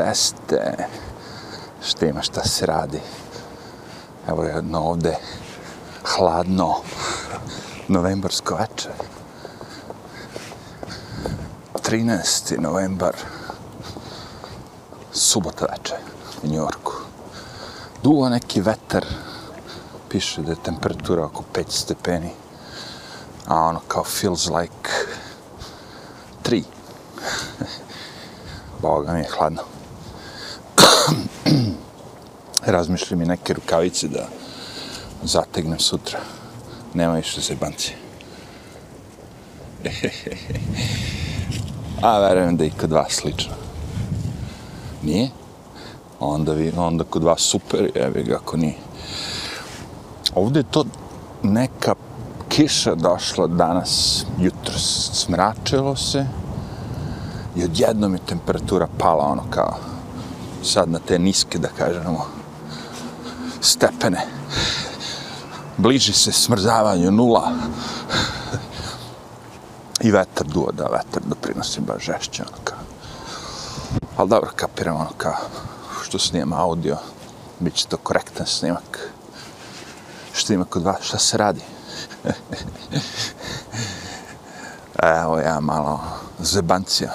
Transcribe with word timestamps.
Gde? 0.00 0.88
Šta 1.82 2.06
ima, 2.06 2.22
šta 2.22 2.44
se 2.44 2.66
radi? 2.66 3.00
Evo 4.28 4.42
je 4.44 4.54
jedno 4.54 4.80
ovde 4.80 5.16
hladno 6.04 6.74
novembarsko 7.88 8.54
večer. 8.54 8.92
13. 11.74 12.60
novembar 12.60 13.16
subota 15.12 15.66
večer 15.70 15.96
u 16.42 16.46
Njorku. 16.46 16.92
Duva 18.02 18.28
neki 18.28 18.60
vetar, 18.60 19.06
piše 20.08 20.42
da 20.42 20.50
je 20.50 20.62
temperatura 20.62 21.24
oko 21.24 21.44
5 21.54 21.64
stepeni, 21.68 22.30
a 23.46 23.56
ono 23.56 23.80
kao 23.88 24.04
feels 24.04 24.46
like 24.46 24.90
3. 26.44 26.62
Boga 28.82 29.12
mi 29.12 29.20
je 29.20 29.28
hladno. 29.38 29.69
Razmišljam 32.70 33.22
i 33.22 33.26
neke 33.26 33.54
rukavice 33.54 34.08
da 34.08 34.28
zategnem 35.22 35.78
sutra. 35.78 36.18
Nema 36.94 37.14
više 37.14 37.40
zebancije. 37.40 37.96
A 42.02 42.18
verujem 42.18 42.56
da 42.56 42.64
i 42.64 42.70
kod 42.70 42.92
vas 42.92 43.12
slično. 43.12 43.52
Nije? 45.02 45.30
Onda, 46.20 46.52
vi, 46.52 46.72
onda 46.76 47.04
kod 47.04 47.22
vas 47.24 47.40
super, 47.40 47.90
evi 47.94 48.22
ga 48.22 48.36
ako 48.36 48.56
nije. 48.56 48.74
Ovde 50.34 50.60
je 50.60 50.70
to 50.70 50.84
neka 51.42 51.94
kiša 52.48 52.94
došla 52.94 53.46
danas, 53.46 54.24
jutro 54.38 54.78
smračilo 55.12 55.96
se 55.96 56.26
i 57.56 57.64
odjednom 57.64 58.14
je 58.14 58.20
temperatura 58.26 58.88
pala 58.98 59.24
ono 59.24 59.42
kao 59.50 59.76
sad 60.62 60.90
na 60.90 60.98
te 60.98 61.18
niske, 61.18 61.58
da 61.58 61.68
kažemo, 61.68 62.26
stepene. 63.60 64.26
Bliži 65.76 66.12
se 66.12 66.32
smrzavanju 66.32 67.10
nula. 67.10 67.52
I 70.00 70.10
vetar 70.10 70.46
duo, 70.46 70.72
da, 70.72 70.84
vetar 70.84 71.22
doprinosi 71.26 71.80
baš 71.80 72.04
žešće, 72.04 72.42
ono 72.42 72.56
kao. 72.64 72.78
Ali 74.16 74.28
dobro, 74.28 74.50
kapiram, 74.56 74.96
ono 74.96 75.10
kao, 75.16 75.36
što 76.02 76.18
snijema 76.18 76.62
audio, 76.62 76.96
bit 77.58 77.74
će 77.74 77.86
to 77.86 77.96
korektan 77.96 78.46
snimak. 78.46 79.10
Što 80.32 80.52
ima 80.52 80.64
kod 80.64 80.82
vas, 80.82 81.02
šta 81.02 81.18
se 81.18 81.36
radi? 81.36 81.60
Evo 85.22 85.38
ja 85.38 85.60
malo 85.60 86.00
zebancija. 86.38 87.12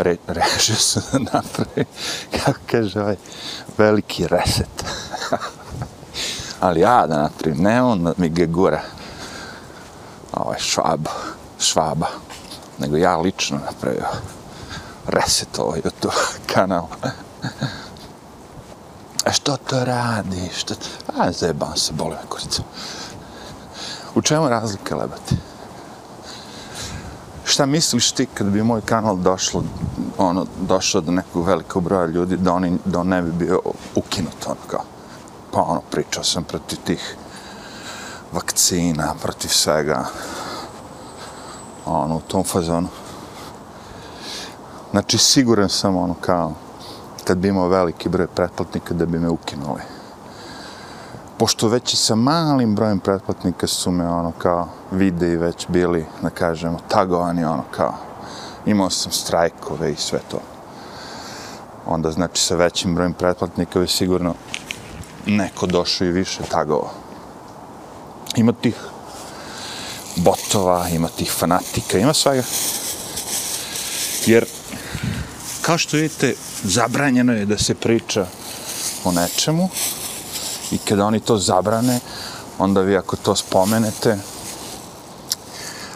Re, 0.00 0.16
reže 0.26 0.74
se 0.74 1.00
da 1.12 1.18
napravi, 1.18 1.84
kako 2.30 2.58
kaže 2.70 3.00
ovaj, 3.00 3.16
veliki 3.78 4.26
reset. 4.26 4.84
Ali 6.60 6.80
ja 6.80 7.06
da 7.06 7.16
napravim, 7.16 7.62
ne 7.62 7.82
on 7.82 8.14
mi 8.16 8.28
ga 8.28 8.46
gura. 8.46 8.80
Ovaj 10.32 10.58
švab, 10.58 11.06
švaba. 11.58 12.06
Nego 12.78 12.96
ja 12.96 13.16
lično 13.16 13.58
napravio 13.58 14.06
reset 15.06 15.58
ovaj 15.58 15.80
YouTube 15.80 16.16
kanal. 16.46 16.86
A 19.24 19.32
što 19.32 19.56
to 19.56 19.84
radi? 19.84 20.48
Što 20.56 20.74
to... 20.74 20.86
A, 21.18 21.32
zajebam 21.32 21.76
se, 21.76 21.92
boli 21.92 22.10
me 22.10 22.28
kurica. 22.28 22.62
U 24.14 24.22
čemu 24.22 24.48
razlika 24.48 24.96
lebati? 24.96 25.36
Šta 27.60 27.66
misliš 27.66 28.12
ti 28.12 28.26
kad 28.34 28.46
bi 28.46 28.62
moj 28.62 28.80
kanal 28.80 29.16
došlo, 29.16 29.64
ono, 30.18 30.46
došao 30.60 31.00
do 31.00 31.12
nekog 31.12 31.46
velikog 31.46 31.82
broja 31.82 32.06
ljudi, 32.06 32.36
da, 32.36 32.52
oni, 32.52 32.78
da 32.84 33.00
on 33.00 33.08
ne 33.08 33.22
bi 33.22 33.32
bio 33.32 33.60
ukinut, 33.94 34.46
ono 34.46 34.60
kao? 34.66 34.84
Pa 35.52 35.62
ono, 35.62 35.80
pričao 35.90 36.24
sam 36.24 36.44
protiv 36.44 36.78
tih 36.84 37.16
vakcina, 38.32 39.14
protiv 39.22 39.48
svega. 39.48 40.04
Ono, 41.86 42.16
u 42.16 42.20
tom 42.20 42.44
fazonu. 42.44 42.88
Znači, 44.90 45.18
siguran 45.18 45.68
sam, 45.68 45.96
ono, 45.96 46.14
kao, 46.20 46.52
kad 47.24 47.38
bi 47.38 47.48
imao 47.48 47.68
veliki 47.68 48.08
broj 48.08 48.26
pretplatnika, 48.26 48.94
da 48.94 49.06
bi 49.06 49.18
me 49.18 49.28
ukinuli. 49.28 49.99
Pošto 51.40 51.68
već 51.68 51.94
i 51.94 51.96
sa 51.96 52.14
malim 52.14 52.74
brojem 52.74 52.98
pretplatnika 53.00 53.66
su 53.66 53.90
me, 53.90 54.08
ono, 54.08 54.32
kao, 54.38 54.68
videi 54.90 55.36
već 55.36 55.66
bili, 55.68 56.06
da 56.22 56.30
kažemo, 56.30 56.78
tagovani, 56.88 57.44
ono, 57.44 57.64
kao, 57.70 57.94
imao 58.66 58.90
sam 58.90 59.12
strajkove 59.12 59.92
i 59.92 59.96
sve 59.96 60.18
to. 60.30 60.40
Onda, 61.86 62.10
znači, 62.10 62.42
sa 62.42 62.56
većim 62.56 62.94
brojem 62.94 63.12
pretplatnika 63.12 63.80
bi 63.80 63.86
sigurno 63.86 64.34
neko 65.26 65.66
došao 65.66 66.06
i 66.06 66.12
više 66.12 66.42
tagova. 66.42 66.90
Ima 68.36 68.52
tih 68.52 68.76
botova, 70.16 70.88
ima 70.88 71.08
tih 71.08 71.32
fanatika, 71.32 71.98
ima 71.98 72.14
svega. 72.14 72.42
Jer, 74.26 74.46
kao 75.62 75.78
što 75.78 75.96
vidite, 75.96 76.34
zabranjeno 76.64 77.32
je 77.32 77.46
da 77.46 77.58
se 77.58 77.74
priča 77.74 78.26
o 79.04 79.12
nečemu 79.12 79.68
i 80.70 80.78
kada 80.78 81.06
oni 81.06 81.20
to 81.20 81.38
zabrane, 81.38 82.00
onda 82.58 82.80
vi 82.80 82.96
ako 82.96 83.16
to 83.16 83.36
spomenete, 83.36 84.18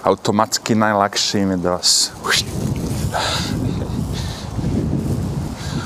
automatski 0.02 0.74
najlakše 0.74 1.40
im 1.40 1.50
je 1.50 1.56
da 1.56 1.70
vas... 1.70 2.10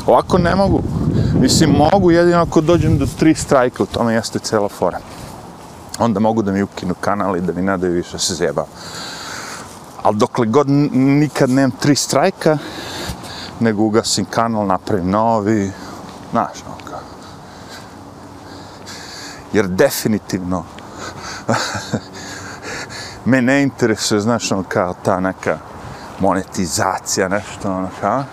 Ovako 0.06 0.38
ne 0.38 0.54
mogu. 0.54 0.82
Mislim, 1.41 1.71
mogu 1.71 2.10
jedino 2.10 2.38
ako 2.38 2.60
dođem 2.60 2.99
do 2.99 3.06
tri 3.19 3.34
strajka, 3.34 3.82
u 3.82 3.87
tome 3.87 4.15
jeste 4.15 4.38
cela 4.38 4.69
fora. 4.69 4.99
Onda 5.99 6.20
mogu 6.20 6.43
da 6.43 6.53
mi 6.53 6.62
ukinu 6.62 6.94
kanal 7.00 7.37
i 7.37 7.41
da 7.41 7.53
mi 7.53 7.62
nadaju 7.62 7.93
više 7.93 8.19
se 8.19 8.34
zjeba. 8.34 8.65
Ali 10.03 10.16
dokle 10.16 10.47
god 10.47 10.69
nikad 10.93 11.50
nemam 11.50 11.70
tri 11.70 11.97
strajka, 11.97 12.59
nego 13.60 13.82
ugasim 13.82 14.25
kanal, 14.25 14.66
napravim 14.66 15.10
novi, 15.10 15.72
znaš, 16.31 16.59
ono. 16.66 16.78
Jer 19.53 19.67
definitivno 19.69 20.65
me 23.25 23.43
ne 23.43 23.63
interesuje, 23.63 24.21
znaš, 24.21 24.53
ono 24.53 24.63
kao 24.63 24.95
ta 25.03 25.21
neka 25.21 25.59
monetizacija, 26.21 27.29
nešto, 27.29 27.73
ono 27.73 27.89
kao. 28.01 28.25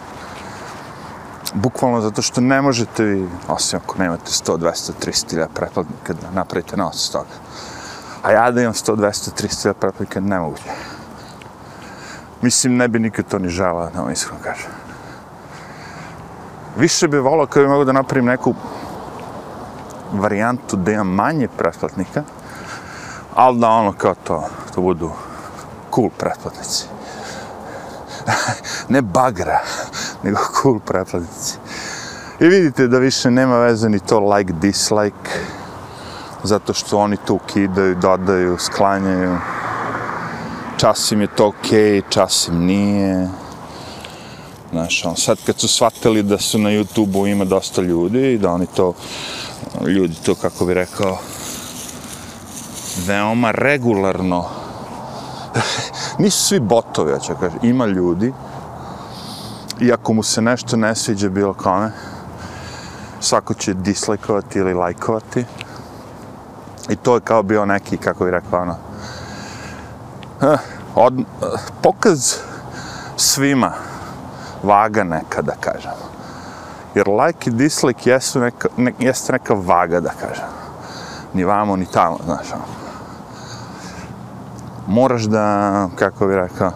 Bukvalno 1.54 2.02
zato 2.02 2.22
što 2.22 2.42
ne 2.42 2.62
možete 2.62 3.04
vi, 3.04 3.30
osim 3.48 3.80
ako 3.84 3.98
nemate 3.98 4.32
100, 4.32 4.58
200, 4.58 4.92
300 5.06 5.34
ilja 5.34 5.48
pretplatnika, 5.48 6.14
da 6.14 6.32
napravite 6.32 6.78
novac 6.78 6.96
s 6.96 7.10
toga. 7.10 7.36
A 8.24 8.32
ja 8.32 8.52
da 8.52 8.62
imam 8.62 8.74
100, 8.74 8.96
200, 8.96 9.44
300 9.44 9.66
ilja 9.66 9.74
pretplatnika, 9.74 10.20
ne 10.20 10.40
mogu. 10.40 10.56
Mislim, 12.42 12.78
ne 12.78 12.88
bi 12.88 13.00
nikad 13.00 13.28
to 13.28 13.40
ni 13.40 13.50
žela, 13.50 13.90
da 13.90 14.02
vam 14.02 14.12
iskreno 14.12 14.40
kažem. 14.44 14.72
Više 16.78 17.08
bi 17.08 17.18
volao 17.18 17.46
kada 17.46 17.66
bi 17.66 17.72
mogu 17.72 17.84
da 17.86 17.92
napravim 17.92 18.26
neku 18.26 18.56
varijantu 20.14 20.76
da 20.78 20.92
imam 20.92 21.08
manje 21.08 21.48
pretplatnika, 21.58 22.24
ali 23.36 23.60
da 23.60 23.70
ono 23.70 23.94
kao 23.94 24.16
to, 24.24 24.44
to 24.76 24.82
budu 24.82 25.12
cool 25.96 26.10
pretplatnici. 26.18 26.86
ne 28.94 29.02
bagra, 29.02 29.60
nego 30.24 30.40
cool 30.62 30.80
pretplatnici. 30.80 31.58
I 32.40 32.48
vidite 32.48 32.88
da 32.88 33.00
više 33.00 33.32
nema 33.32 33.58
veze 33.58 33.90
ni 33.90 34.00
to 34.00 34.20
like, 34.20 34.54
dislike, 34.54 35.32
zato 36.44 36.74
što 36.74 37.00
oni 37.00 37.18
to 37.18 37.34
ukidaju, 37.34 37.96
dodaju, 37.96 38.58
sklanjaju. 38.60 39.38
Časim 40.78 41.22
je 41.22 41.28
to 41.28 41.48
okej, 41.48 42.02
okay, 42.02 42.04
časim 42.10 42.66
nije. 42.66 43.30
Znaš, 44.72 45.06
on, 45.06 45.16
sad 45.16 45.38
kad 45.46 45.60
su 45.60 45.68
shvatili 45.68 46.24
da 46.24 46.38
su 46.38 46.58
na 46.58 46.70
YouTube-u 46.70 47.28
ima 47.28 47.46
dosta 47.46 47.82
ljudi 47.82 48.34
i 48.34 48.38
da 48.38 48.52
oni 48.52 48.68
to, 48.76 48.94
ljudi 49.88 50.16
to, 50.26 50.36
kako 50.36 50.66
bi 50.66 50.74
rekao, 50.74 51.18
veoma 53.08 53.52
regularno, 53.52 54.46
nisu 56.20 56.44
svi 56.48 56.60
botovi, 56.60 57.12
ja 57.12 57.20
ću 57.20 57.34
kažem, 57.40 57.60
ima 57.62 57.86
ljudi, 57.86 58.34
i 59.80 59.92
ako 59.92 60.14
mu 60.14 60.24
se 60.24 60.42
nešto 60.42 60.78
ne 60.78 60.96
sviđa 60.96 61.30
bilo 61.30 61.54
kome, 61.54 61.92
svako 63.20 63.54
će 63.54 63.74
dislajkovati 63.74 64.60
ili 64.60 64.74
lajkovati. 64.74 65.46
I 66.90 66.96
to 66.96 67.16
je 67.16 67.22
kao 67.22 67.44
bio 67.44 67.66
neki, 67.66 67.98
kako 67.98 68.26
bi 68.26 68.32
rekao, 68.32 68.62
ono, 68.62 68.76
eh, 70.42 70.58
od, 70.96 71.20
eh, 71.20 71.24
pokaz 71.82 72.36
svima, 73.18 73.72
vaga 74.64 75.04
neka, 75.04 75.42
da 75.42 75.54
kažem. 75.60 76.15
Jer 76.96 77.08
like 77.10 77.50
i 77.50 77.54
dislike 77.54 78.10
jesu 78.10 78.40
neka, 78.40 78.70
ne, 78.78 78.94
jeste 79.00 79.34
neka 79.34 79.54
vaga, 79.54 80.00
da 80.00 80.10
kažem. 80.10 80.46
Ni 81.34 81.44
vamo, 81.44 81.76
ni 81.76 81.86
tamo, 81.86 82.18
znaš. 82.26 82.54
Ono. 82.54 82.64
Moraš 84.88 85.24
da, 85.24 85.88
kako 85.96 86.28
bi 86.28 86.36
rekao, 86.36 86.72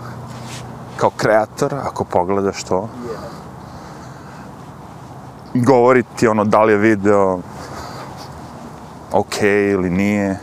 kao 0.98 1.10
kreator, 1.10 1.74
ako 1.74 2.04
pogledaš 2.04 2.64
to, 2.64 2.90
govoriti 5.54 6.28
ono 6.28 6.46
da 6.46 6.64
li 6.64 6.74
je 6.74 6.78
video 6.78 7.40
ok 9.12 9.42
ili 9.72 9.90
nije. 9.90 10.40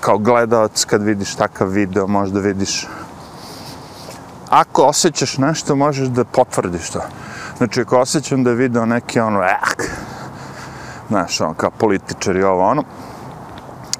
Kao 0.00 0.18
gledalac 0.18 0.84
kad 0.84 1.02
vidiš 1.02 1.34
takav 1.34 1.68
video 1.68 2.06
možda 2.06 2.40
vidiš 2.40 2.86
ako 4.50 4.82
osjećaš 4.82 5.38
nešto 5.38 5.76
možeš 5.76 6.08
da 6.08 6.24
potvrdiš 6.24 6.90
to. 6.90 7.00
Znači 7.58 7.80
ako 7.80 7.98
osjećam 7.98 8.44
da 8.44 8.50
je 8.50 8.56
video 8.56 8.86
neki 8.86 9.20
ono 9.20 9.42
eh, 9.42 9.58
znaš 11.08 11.40
ono 11.40 11.54
kao 11.54 11.70
političar 11.70 12.36
i 12.36 12.42
ovo 12.42 12.64
ono 12.64 12.84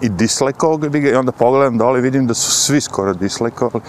i 0.01 0.09
dislajkovao 0.09 0.77
ga 0.77 0.99
i 0.99 1.15
onda 1.15 1.33
pogledam 1.33 1.79
dole 1.79 1.99
i 1.99 2.03
vidim 2.03 2.27
da 2.27 2.35
su 2.35 2.51
svi 2.51 2.81
skoro 2.81 3.15
dislajkovali, 3.15 3.85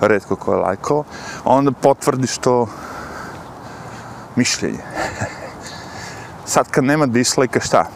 redko 0.00 0.36
ko 0.36 0.52
je 0.52 0.58
lajkovao, 0.58 1.04
onda 1.44 1.72
potvrdiš 1.72 2.38
to 2.38 2.66
mišljenje. 4.36 4.78
Sad 6.46 6.70
kad 6.70 6.84
nema 6.84 7.06
dislajka, 7.06 7.60
šta? 7.60 7.86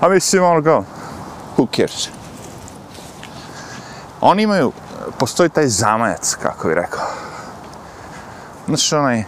A 0.00 0.08
mislim, 0.08 0.44
ono 0.44 0.62
kao, 0.62 0.84
who 1.56 1.76
cares? 1.76 2.08
Oni 4.20 4.42
imaju, 4.42 4.72
postoji 5.18 5.48
taj 5.48 5.68
zamajac, 5.68 6.34
kako 6.42 6.68
bi 6.68 6.74
rekao. 6.74 7.06
Znaš, 8.66 8.92
onaj, 8.92 9.24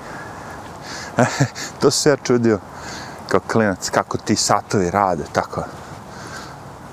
to 1.81 1.91
se 1.91 2.11
ja 2.11 2.17
čudio 2.17 2.59
kao 3.29 3.41
klinac, 3.53 3.91
kako 3.91 4.19
ti 4.19 4.37
satovi 4.37 4.91
rade, 4.91 5.25
tako. 5.33 5.63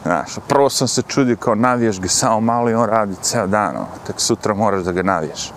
Znaš, 0.04 0.36
prvo 0.48 0.70
sam 0.70 0.88
se 0.88 1.02
čudio 1.02 1.36
kao 1.36 1.56
navijaš 1.56 2.00
ga 2.00 2.08
samo 2.08 2.40
malo 2.40 2.70
i 2.70 2.74
on 2.74 2.90
radi 2.90 3.16
ceo 3.22 3.48
dan, 3.48 3.76
ono, 3.76 3.88
tek 4.08 4.16
sutra 4.18 4.54
moraš 4.54 4.84
da 4.84 4.92
ga 4.92 5.04
navijaš. 5.04 5.54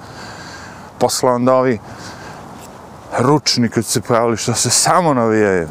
Posle 0.99 1.31
onda 1.31 1.55
ovi 1.55 1.79
ručni 3.19 3.69
kad 3.69 3.85
se 3.85 4.01
pojavili 4.01 4.37
što 4.37 4.55
se 4.55 4.71
samo 4.71 5.15
navijaju. 5.15 5.69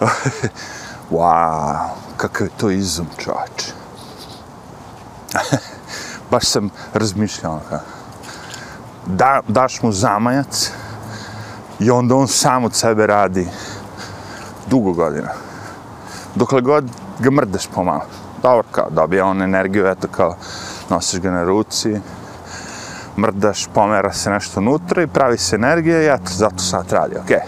wow, 1.10 1.88
kakav 2.16 2.46
je 2.46 2.50
to 2.56 2.70
izum, 2.70 3.06
čovječ. 3.18 3.72
Baš 6.30 6.44
sam 6.44 6.70
razmišljao. 6.94 7.52
Ono 7.52 7.80
da, 9.06 9.40
daš 9.48 9.82
mu 9.82 9.92
zamajac 9.92 10.70
i 11.78 11.90
onda 11.90 12.14
on 12.14 12.28
sam 12.28 12.64
od 12.64 12.74
sebe 12.74 13.06
radi 13.06 13.48
dugo 14.66 14.92
godina. 14.92 15.28
Dokle 16.34 16.60
god 16.60 16.84
ga 17.18 17.30
mrdeš 17.30 17.66
pomalo. 17.74 18.04
Dobro, 18.42 18.62
kao, 18.70 18.90
dobija 18.90 19.26
on 19.26 19.42
energiju, 19.42 19.86
eto, 19.86 20.08
kao, 20.08 20.36
nosiš 20.90 21.20
ga 21.20 21.30
na 21.30 21.44
ruci, 21.44 22.00
mrdaš, 23.18 23.68
pomera 23.74 24.12
se 24.12 24.30
nešto 24.30 24.60
unutra 24.60 25.02
i 25.02 25.06
pravi 25.06 25.38
se 25.38 25.56
energija 25.56 26.02
i 26.02 26.06
eto, 26.06 26.30
zato 26.32 26.58
sad 26.58 26.92
radi, 26.92 27.16
okej. 27.16 27.38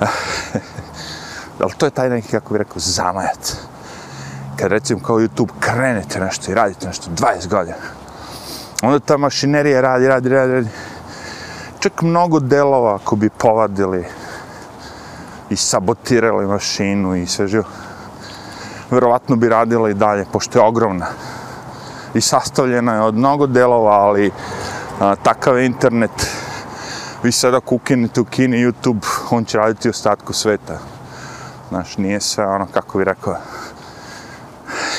Okay. 0.00 0.08
Ali 1.62 1.72
to 1.78 1.86
je 1.86 1.90
taj 1.90 2.10
neki, 2.10 2.28
kako 2.28 2.54
bih 2.54 2.58
rekao, 2.58 2.76
zamajac. 2.76 3.56
Kad 4.56 4.72
recimo 4.72 5.00
kao 5.00 5.16
YouTube 5.16 5.50
krenete 5.60 6.20
nešto 6.20 6.50
i 6.50 6.54
radite 6.54 6.86
nešto 6.86 7.10
20 7.10 7.48
godina, 7.48 7.76
onda 8.82 8.98
ta 8.98 9.16
mašinerija 9.16 9.80
radi, 9.80 10.08
radi, 10.08 10.28
radi, 10.28 10.52
radi. 10.52 10.68
Čak 11.78 12.02
mnogo 12.02 12.40
delova 12.40 12.94
ako 12.94 13.16
bi 13.16 13.30
povadili 13.30 14.04
i 15.50 15.56
sabotirali 15.56 16.46
mašinu 16.46 17.16
i 17.16 17.26
sve 17.26 17.48
živo, 17.48 17.64
verovatno 18.90 19.36
bi 19.36 19.48
radila 19.48 19.90
i 19.90 19.94
dalje, 19.94 20.24
pošto 20.32 20.58
je 20.58 20.64
ogromna. 20.64 21.06
I 22.14 22.20
sastavljena 22.20 22.94
je 22.94 23.00
od 23.00 23.14
mnogo 23.14 23.46
delova, 23.46 23.92
ali 23.92 24.30
a, 25.00 25.16
takav 25.16 25.58
je 25.58 25.66
internet. 25.66 26.30
Vi 27.22 27.32
sada 27.32 27.56
ako 27.56 27.74
ukinete 27.74 28.20
u 28.20 28.24
Kini 28.24 28.66
YouTube, 28.66 29.06
on 29.30 29.44
će 29.44 29.58
raditi 29.58 29.88
ostatku 29.88 30.32
sveta. 30.32 30.78
Znaš, 31.68 31.96
nije 31.96 32.20
sve 32.20 32.46
ono, 32.46 32.66
kako 32.72 32.98
bi 32.98 33.04
rekao. 33.04 33.36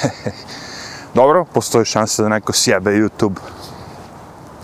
Dobro, 1.18 1.46
postoji 1.46 1.86
šansa 1.86 2.24
da 2.24 2.30
neko 2.30 2.54
sjebe 2.54 2.92
YouTube 2.92 3.40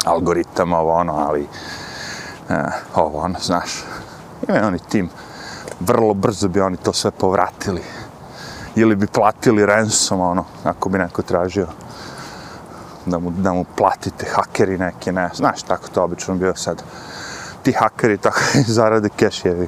algoritam, 0.06 0.74
ovo 0.74 0.94
ono, 0.94 1.14
ali 1.14 1.48
e, 2.50 2.64
ovo 2.96 3.20
ono, 3.20 3.40
znaš, 3.40 3.84
imaju 4.48 4.68
oni 4.68 4.80
tim, 4.80 5.10
vrlo 5.80 6.14
brzo 6.14 6.48
bi 6.48 6.62
oni 6.62 6.78
to 6.78 6.94
sve 6.94 7.12
povratili. 7.12 7.82
Ili 8.76 8.96
bi 8.96 9.08
platili 9.08 9.66
ransom, 9.66 10.22
ono, 10.22 10.46
ako 10.64 10.90
bi 10.90 10.98
neko 10.98 11.22
tražio 11.22 11.68
da 13.06 13.20
mu, 13.20 13.32
da 13.32 13.54
mu 13.54 13.66
platite 13.78 14.26
hakeri 14.36 14.78
neki, 14.78 15.12
ne, 15.12 15.30
znaš, 15.36 15.64
tako 15.64 15.88
to 15.88 16.04
obično 16.04 16.36
bio 16.36 16.56
sad. 16.56 16.84
Ti 17.64 17.72
hakeri 17.72 18.18
tako 18.18 18.40
zarade 18.68 19.10
keš, 19.10 19.46
je 19.46 19.68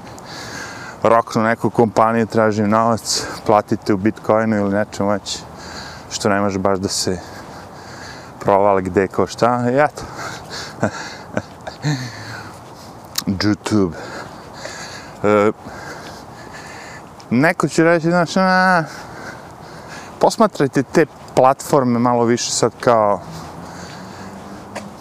Roknu 1.04 1.44
neku 1.44 1.70
kompaniju, 1.70 2.26
traži 2.26 2.64
novac, 2.64 3.24
platite 3.46 3.94
u 3.94 3.98
bitcoinu 3.98 4.58
ili 4.58 4.74
nečem 4.74 5.08
već, 5.08 5.40
što 6.16 6.30
ne 6.30 6.42
može 6.42 6.60
baš 6.60 6.80
da 6.80 6.88
se 6.88 7.20
provali 8.40 8.82
gde 8.84 9.08
ko 9.08 9.28
šta, 9.28 9.64
i 9.72 9.76
eto. 9.76 10.04
YouTube. 13.42 13.94
E, 15.24 15.52
neko 17.30 17.68
će 17.68 17.84
reći, 17.84 18.10
znaš, 18.10 18.36
na, 18.36 18.84
posmatrajte 20.20 20.84
te 20.84 21.06
platforme 21.36 22.00
malo 22.00 22.26
više 22.26 22.52
sad 22.52 22.72
kao 22.80 23.22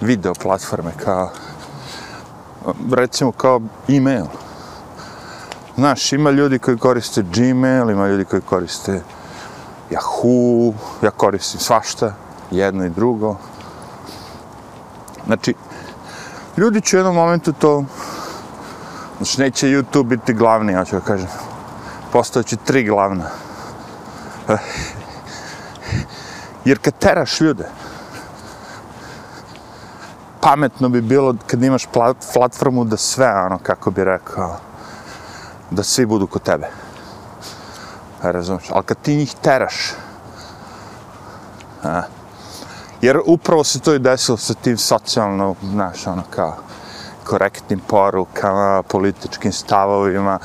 video 0.01 0.35
platforme, 0.35 0.93
kao 1.05 1.31
recimo 2.93 3.33
kao 3.33 3.61
e-mail. 3.89 4.27
Znaš, 5.77 6.13
ima 6.13 6.31
ljudi 6.31 6.59
koji 6.59 6.79
koriste 6.79 7.23
Gmail, 7.23 7.91
ima 7.91 8.09
ljudi 8.09 8.25
koji 8.25 8.43
koriste 8.43 9.03
Yahoo, 9.91 10.73
ja 11.03 11.11
koristim 11.11 11.61
svašta, 11.61 12.15
jedno 12.51 12.85
i 12.85 12.91
drugo. 12.91 13.37
Znači, 15.27 15.55
ljudi 16.57 16.81
će 16.81 16.97
u 16.97 16.99
jednom 16.99 17.15
momentu 17.15 17.53
to, 17.53 17.85
znači 19.17 19.41
neće 19.41 19.67
YouTube 19.67 20.05
biti 20.05 20.35
glavni, 20.35 20.73
ja 20.73 20.85
ću 20.85 20.97
ga 20.97 21.03
kažem, 21.03 21.29
postojeći 22.13 22.57
tri 22.57 22.85
glavna. 22.85 23.31
Jer 26.65 26.79
kad 26.79 26.99
teraš 26.99 27.41
ljude, 27.41 27.69
pametno 30.41 30.89
bi 30.89 31.01
bilo 31.01 31.35
kad 31.47 31.63
imaš 31.63 31.87
platformu 32.33 32.85
da 32.85 32.97
sve, 32.97 33.45
ono, 33.45 33.59
kako 33.59 33.91
bi 33.91 34.05
rekao, 34.05 34.57
da 35.71 35.83
svi 35.83 36.07
budu 36.07 36.27
kod 36.27 36.43
tebe. 36.43 36.84
Pa, 38.25 38.31
Razumiješ? 38.31 38.71
Ali 38.71 38.85
kad 38.85 38.97
ti 39.03 39.17
njih 39.17 39.35
teraš, 39.43 39.93
a, 41.83 42.03
jer 43.01 43.19
upravo 43.27 43.65
se 43.65 43.81
to 43.81 43.95
i 43.95 43.99
desilo 43.99 44.37
sa 44.37 44.55
tim 44.55 44.79
socijalno, 44.79 45.55
znaš, 45.63 46.07
ono, 46.07 46.23
kao, 46.31 46.57
korektnim 47.25 47.81
porukama, 47.87 48.83
političkim 48.83 49.53
stavovima, 49.53 50.39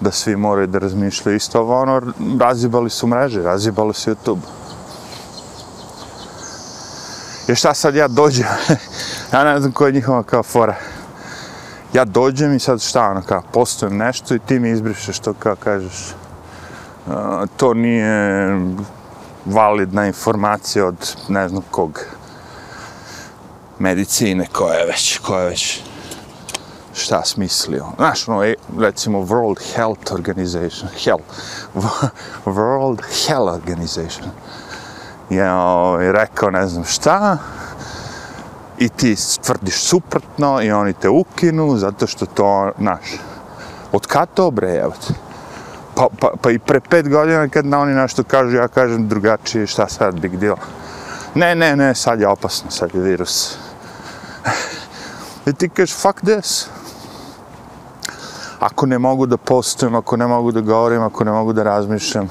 da 0.00 0.10
svi 0.10 0.36
moraju 0.36 0.66
da 0.66 0.78
razmišljaju 0.78 1.36
isto 1.36 1.66
ono, 1.66 2.02
razjebali 2.40 2.90
su 2.90 3.06
mreže, 3.06 3.42
razjebali 3.42 3.94
su 3.94 4.10
YouTube. 4.10 4.44
Jer 7.48 7.56
šta 7.56 7.74
sad 7.74 7.94
ja 7.94 8.08
dođem, 8.08 8.46
ja 9.32 9.44
ne 9.44 9.60
znam 9.60 9.72
koja 9.72 9.88
je 9.88 9.92
njihova 9.92 10.22
kao 10.22 10.42
fora. 10.42 10.74
Ja 11.92 12.04
dođem 12.04 12.54
i 12.56 12.58
sad 12.60 12.80
šta 12.80 13.10
ono 13.10 13.22
kao, 13.22 13.42
postojem 13.52 13.96
nešto 13.96 14.34
i 14.34 14.38
ti 14.38 14.58
mi 14.58 14.70
izbrišeš 14.70 15.18
to 15.18 15.34
kao 15.34 15.56
kažeš. 15.56 16.21
To 17.56 17.74
nije 17.74 18.58
validna 19.44 20.06
informacija 20.06 20.86
od 20.86 21.16
ne 21.28 21.48
znam 21.48 21.62
kog 21.70 22.04
medicine 23.78 24.46
koja 24.52 24.74
je 24.74 24.86
već, 24.86 25.18
koja 25.18 25.40
je 25.40 25.48
već 25.48 25.82
šta 26.94 27.24
smislio. 27.24 27.86
Znaš, 27.96 28.28
ono, 28.28 28.44
e, 28.44 28.54
recimo 28.78 29.18
World 29.18 29.74
Health 29.74 30.12
Organization, 30.12 30.88
Hell, 31.04 31.18
World 32.56 33.00
Health 33.26 33.52
Organization, 33.54 34.30
je 35.30 35.52
ovaj, 35.52 36.12
rekao 36.12 36.50
ne 36.50 36.66
znam 36.66 36.84
šta, 36.84 37.38
i 38.78 38.88
ti 38.88 39.16
tvrdiš 39.42 39.82
suprotno 39.82 40.62
i 40.62 40.72
oni 40.72 40.92
te 40.92 41.08
ukinu 41.08 41.76
zato 41.76 42.06
što 42.06 42.26
to, 42.26 42.72
znaš, 42.78 43.18
od 43.92 44.06
kada 44.06 44.26
to 44.26 44.50
bre, 44.50 44.84
Pa, 45.94 46.08
pa, 46.20 46.30
pa 46.42 46.50
i 46.50 46.58
pre 46.58 46.80
pet 46.80 47.08
godina 47.08 47.48
kad 47.48 47.66
na 47.66 47.80
oni 47.80 47.94
nešto 47.94 48.24
kažu, 48.24 48.56
ja 48.56 48.68
kažem 48.68 49.08
drugačije, 49.08 49.66
šta 49.66 49.88
sad, 49.88 50.20
big 50.20 50.36
deal. 50.36 50.56
Ne, 51.34 51.54
ne, 51.54 51.76
ne, 51.76 51.94
sad 51.94 52.20
je 52.20 52.28
opasno, 52.28 52.70
sad 52.70 52.94
je 52.94 53.00
virus. 53.00 53.56
I 55.46 55.52
ti 55.52 55.68
kažeš, 55.68 55.96
fuck 55.96 56.20
this. 56.20 56.66
Ako 58.60 58.86
ne 58.86 58.98
mogu 58.98 59.26
da 59.26 59.36
postujem, 59.36 59.94
ako 59.94 60.16
ne 60.16 60.26
mogu 60.26 60.52
da 60.52 60.60
govorim, 60.60 61.02
ako 61.02 61.24
ne 61.24 61.30
mogu 61.30 61.52
da 61.52 61.62
razmišljam, 61.62 62.28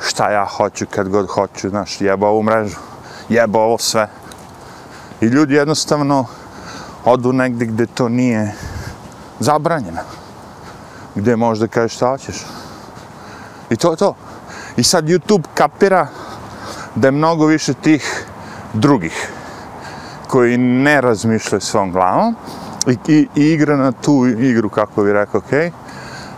šta 0.00 0.30
ja 0.30 0.44
hoću 0.44 0.86
kad 0.90 1.08
god 1.08 1.28
hoću, 1.28 1.68
znaš, 1.68 2.00
jeba 2.00 2.28
ovu 2.28 2.42
mrežu, 2.42 2.76
jeba 3.28 3.58
ovo 3.58 3.78
sve. 3.78 4.08
I 5.20 5.26
ljudi 5.26 5.54
jednostavno 5.54 6.26
odu 7.04 7.32
negde 7.32 7.66
gde 7.66 7.86
to 7.86 8.08
nije 8.08 8.54
zabranjeno. 9.40 10.00
Gde 11.14 11.36
možda 11.36 11.68
kažeš 11.68 11.94
šta 11.96 12.08
hoćeš. 12.08 12.36
I 13.70 13.76
to 13.76 13.90
je 13.90 13.96
to. 13.96 14.14
I 14.76 14.82
sad 14.82 15.04
YouTube 15.04 15.44
kapira 15.54 16.06
da 16.94 17.08
je 17.08 17.12
mnogo 17.12 17.46
više 17.46 17.74
tih 17.74 18.24
drugih 18.72 19.30
koji 20.26 20.58
ne 20.58 21.00
razmišljaju 21.00 21.60
svom 21.60 21.92
glavom 21.92 22.36
i, 22.86 23.12
i, 23.12 23.28
i 23.34 23.44
igra 23.52 23.76
na 23.76 23.92
tu 23.92 24.26
igru, 24.26 24.68
kako 24.68 25.04
bi 25.04 25.12
rekao, 25.12 25.38
ok, 25.38 25.72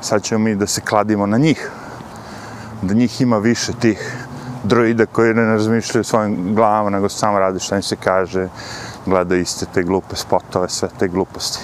sad 0.01 0.23
ćemo 0.23 0.45
mi 0.45 0.55
da 0.55 0.67
se 0.67 0.81
kladimo 0.81 1.27
na 1.27 1.39
njih. 1.39 1.71
Da 2.83 2.95
njih 2.95 3.21
ima 3.21 3.39
više 3.39 3.73
tih 3.73 4.27
droida 4.65 5.07
koji 5.07 5.35
ne 5.35 5.45
razmišljaju 5.45 6.05
svojim 6.05 6.55
glavama, 6.55 6.91
nego 6.91 7.09
samo 7.09 7.39
radi 7.39 7.61
što 7.61 7.77
im 7.77 7.83
se 7.83 7.97
kaže, 7.97 8.49
gleda 9.07 9.37
iste 9.37 9.67
te 9.75 9.83
glupe 9.83 10.17
spotove, 10.17 10.69
sve 10.69 10.89
te 10.99 11.09
gluposti. 11.09 11.61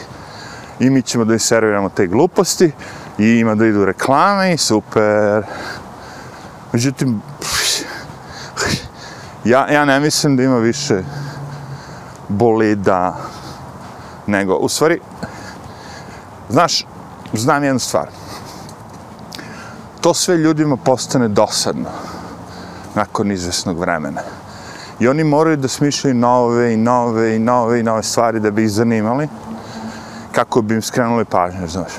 I 0.80 0.90
mi 0.90 1.02
ćemo 1.02 1.25
da 1.25 1.32
im 1.32 1.38
serviramo 1.38 1.88
te 1.88 2.06
gluposti 2.06 2.73
i 3.18 3.38
ima 3.38 3.54
da 3.54 3.66
idu 3.66 3.85
reklame 3.85 4.54
i 4.54 4.58
super. 4.58 5.42
Međutim, 6.73 7.23
ja, 9.44 9.68
ja 9.73 9.85
ne 9.85 10.00
mislim 10.00 10.37
da 10.37 10.42
ima 10.42 10.58
više 10.58 11.02
bolida 12.28 13.16
nego, 14.26 14.56
u 14.56 14.68
stvari, 14.68 15.00
znaš, 16.49 16.87
znam 17.32 17.64
jednu 17.64 17.78
stvar. 17.78 18.08
To 20.00 20.14
sve 20.14 20.37
ljudima 20.37 20.76
postane 20.76 21.28
dosadno 21.28 21.88
nakon 22.94 23.32
izvesnog 23.32 23.78
vremena. 23.78 24.20
I 25.00 25.08
oni 25.08 25.25
moraju 25.25 25.56
da 25.56 25.68
smišljaju 25.68 26.14
nove 26.14 26.75
i 26.75 26.76
nove 26.76 27.37
i 27.37 27.38
nove 27.38 27.80
i 27.80 27.82
nove 27.82 28.02
stvari 28.02 28.40
da 28.40 28.50
bi 28.50 28.64
ih 28.64 28.70
zanimali 28.70 29.28
kako 30.32 30.62
bi 30.62 30.75
im 30.75 30.82
skrenuli 30.82 31.25
pažnju, 31.25 31.68
znaš. 31.68 31.92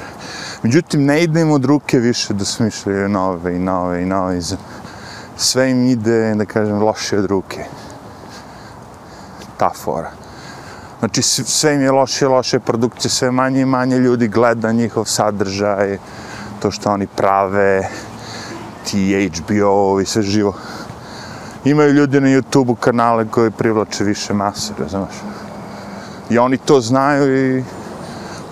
Međutim, 0.68 1.06
ne 1.06 1.24
ide 1.24 1.42
im 1.42 1.52
od 1.52 1.66
ruke 1.66 2.00
više 2.00 2.34
da 2.34 2.46
smišljaju 2.46 3.10
nove 3.10 3.56
i 3.56 3.60
nove 3.60 4.02
i 4.02 4.06
nove 4.06 4.40
sve 5.38 5.70
im 5.72 5.86
ide, 5.86 6.36
da 6.36 6.46
kažem, 6.46 6.82
loše 6.84 7.18
od 7.18 7.26
ruke. 7.26 7.64
Ta 9.58 9.70
fora. 9.70 10.12
Znači, 11.00 11.22
sve 11.22 11.76
im 11.76 11.82
je 11.82 11.92
loše, 11.92 12.28
loše 12.28 12.60
produkcije, 12.60 13.12
sve 13.12 13.32
manje 13.32 13.62
i 13.62 13.66
manje 13.66 13.98
ljudi 13.98 14.28
gleda 14.28 14.72
njihov 14.72 15.06
sadržaj, 15.06 15.98
to 16.60 16.72
što 16.72 16.92
oni 16.92 17.08
prave, 17.08 17.90
ti 18.84 19.32
HBO 19.32 20.00
i 20.02 20.06
sve 20.06 20.22
živo. 20.22 20.54
Imaju 21.64 21.94
ljudi 21.94 22.22
na 22.22 22.28
YouTube-u 22.28 22.76
kanale 22.76 23.28
koji 23.32 23.52
privlače 23.52 24.04
više 24.04 24.34
mase, 24.34 24.74
razumeš? 24.80 25.16
I 26.30 26.38
oni 26.38 26.58
to 26.58 26.82
znaju 26.82 27.58
i 27.58 27.64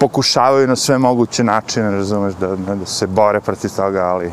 pokušavaju 0.05 0.67
na 0.67 0.75
sve 0.75 0.97
moguće 0.97 1.43
načine, 1.43 1.91
razumeš, 1.91 2.33
da, 2.35 2.55
da 2.55 2.85
se 2.85 3.07
bore 3.07 3.41
protiv 3.41 3.71
toga, 3.75 4.05
ali 4.05 4.31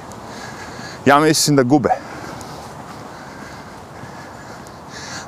ja 1.06 1.20
mislim 1.20 1.56
da 1.56 1.62
gube. 1.62 1.90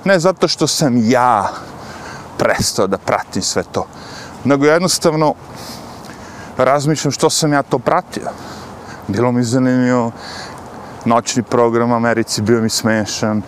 Ne 0.05 0.19
zato 0.19 0.49
što 0.49 0.67
sam 0.67 1.11
ja 1.11 1.49
prestao 2.39 2.87
da 2.87 2.99
pratim 2.99 3.43
sve 3.43 3.63
to, 3.73 3.87
nego 4.45 4.67
jednostavno 4.67 5.35
razmišljam 6.59 7.13
što 7.13 7.31
sam 7.31 7.53
ja 7.53 7.63
to 7.63 7.79
pratio. 7.79 8.29
Bilo 9.09 9.33
mi 9.33 9.45
zanimljivo, 9.45 10.13
noćni 11.05 11.43
program 11.43 11.93
u 11.93 11.97
Americi 11.97 12.43
bio 12.43 12.61
mi 12.61 12.69
smešan, 12.69 13.43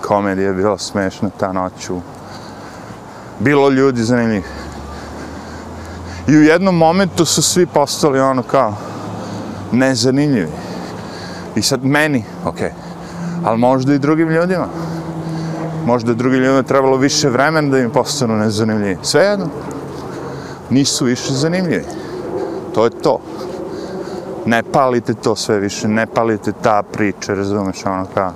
komedija 0.00 0.48
je 0.48 0.54
bila 0.54 0.78
smešna 0.78 1.30
ta 1.36 1.52
noću. 1.52 2.00
Bilo 3.38 3.68
ljudi 3.68 4.02
zanimljivih. 4.02 4.67
I 6.28 6.36
u 6.36 6.42
jednom 6.42 6.76
momentu 6.76 7.24
su 7.24 7.42
svi 7.42 7.66
postali 7.66 8.20
ono 8.20 8.42
kao 8.42 8.74
nezanimljivi. 9.72 10.48
I 11.56 11.62
sad 11.62 11.84
meni, 11.84 12.24
ok, 12.44 12.58
ali 13.44 13.58
možda 13.58 13.94
i 13.94 13.98
drugim 13.98 14.28
ljudima. 14.28 14.66
Možda 15.86 16.14
drugim 16.14 16.40
ljudima 16.40 16.62
trebalo 16.62 16.96
više 16.96 17.28
vremena 17.28 17.70
da 17.70 17.78
im 17.78 17.90
postanu 17.90 18.36
nezanimljivi. 18.36 18.98
Sve 19.02 19.24
jedno, 19.24 19.46
nisu 20.70 21.04
više 21.04 21.32
zanimljivi. 21.32 21.84
To 22.74 22.84
je 22.84 22.90
to. 22.90 23.20
Ne 24.46 24.62
palite 24.62 25.14
to 25.14 25.36
sve 25.36 25.58
više, 25.58 25.88
ne 25.88 26.06
palite 26.06 26.52
ta 26.62 26.82
priča, 26.82 27.34
razumeš, 27.34 27.86
ono 27.86 28.06
kao 28.14 28.32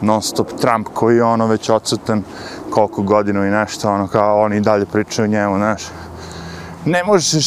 non 0.00 0.22
stop 0.22 0.48
Trump 0.60 0.88
koji 0.94 1.16
je 1.16 1.24
ono 1.24 1.46
već 1.46 1.70
odsutan 1.70 2.22
koliko 2.70 3.02
godinu 3.02 3.46
i 3.46 3.50
nešto, 3.50 3.90
ono 3.90 4.08
kao 4.08 4.40
oni 4.40 4.60
dalje 4.60 4.86
pričaju 4.86 5.28
njemu, 5.28 5.56
znaš 5.56 5.82
ne 6.84 7.04
možeš, 7.04 7.46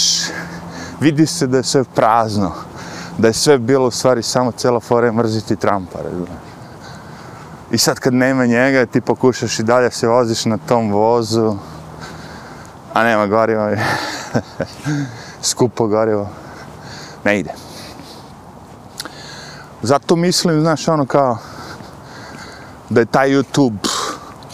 vidi 1.00 1.25
se 1.25 1.48
da 1.48 1.58
je 1.58 1.63
sve 1.63 1.84
prazno, 1.84 2.51
da 3.17 3.27
je 3.27 3.34
sve 3.34 3.58
bilo 3.58 3.88
u 3.88 3.91
stvari 3.91 4.24
samo 4.24 4.51
cela 4.51 4.79
fora 4.79 5.12
mrziti 5.12 5.56
Trumpa, 5.56 6.00
razumiješ. 6.03 6.48
I 7.72 7.77
sad 7.77 8.00
kad 8.00 8.13
nema 8.13 8.46
njega, 8.46 8.86
ti 8.86 9.01
pokušaš 9.01 9.60
i 9.60 9.63
dalje 9.63 9.91
se 9.91 10.08
voziš 10.08 10.46
na 10.46 10.58
tom 10.58 10.91
vozu, 10.91 11.56
a 12.94 13.03
nema 13.03 13.27
goriva, 13.27 13.75
skupo 15.50 15.88
gorivo, 15.88 16.29
ne 17.24 17.39
ide. 17.39 17.51
Zato 19.82 20.15
mislim, 20.15 20.62
znaš, 20.62 20.88
ono 20.88 21.06
kao, 21.06 21.38
da 22.89 23.00
je 23.00 23.06
taj 23.06 23.29
YouTube 23.29 23.88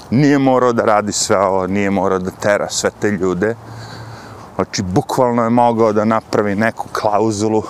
nije 0.10 0.40
morao 0.40 0.74
da 0.74 0.86
radi 0.86 1.12
sve 1.12 1.38
ovo, 1.38 1.68
nije 1.68 1.90
morao 1.90 2.20
da 2.20 2.32
tera 2.32 2.70
sve 2.70 2.90
te 3.00 3.12
ljude, 3.12 3.56
Znači, 4.55 4.83
bukvalno 4.83 5.43
je 5.43 5.50
mogao 5.50 5.93
da 5.93 6.05
napravi 6.05 6.55
neku 6.55 6.88
klauzulu. 6.91 7.63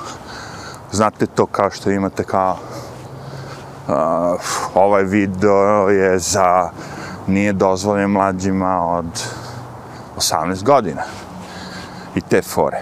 Znate 0.91 1.25
to 1.25 1.45
kao 1.45 1.71
što 1.71 1.91
imate 1.91 2.23
kao 2.23 2.57
uh, 3.87 3.93
ovaj 4.73 5.03
video 5.03 5.89
je 5.89 6.19
za 6.19 6.69
nije 7.27 7.53
dozvoljen 7.53 8.11
mlađima 8.11 8.85
od 8.85 9.23
18 10.17 10.63
godina. 10.63 11.01
I 12.15 12.21
te 12.21 12.41
fore. 12.41 12.81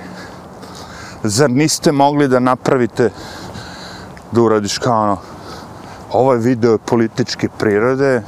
Zar 1.24 1.50
niste 1.50 1.92
mogli 1.92 2.28
da 2.28 2.40
napravite 2.40 3.10
da 4.32 4.42
uradiš 4.42 4.78
kao 4.78 5.04
ono 5.04 5.18
ovaj 6.12 6.38
video 6.38 6.72
je 6.72 6.78
političke 6.78 7.50
prirode, 7.58 8.22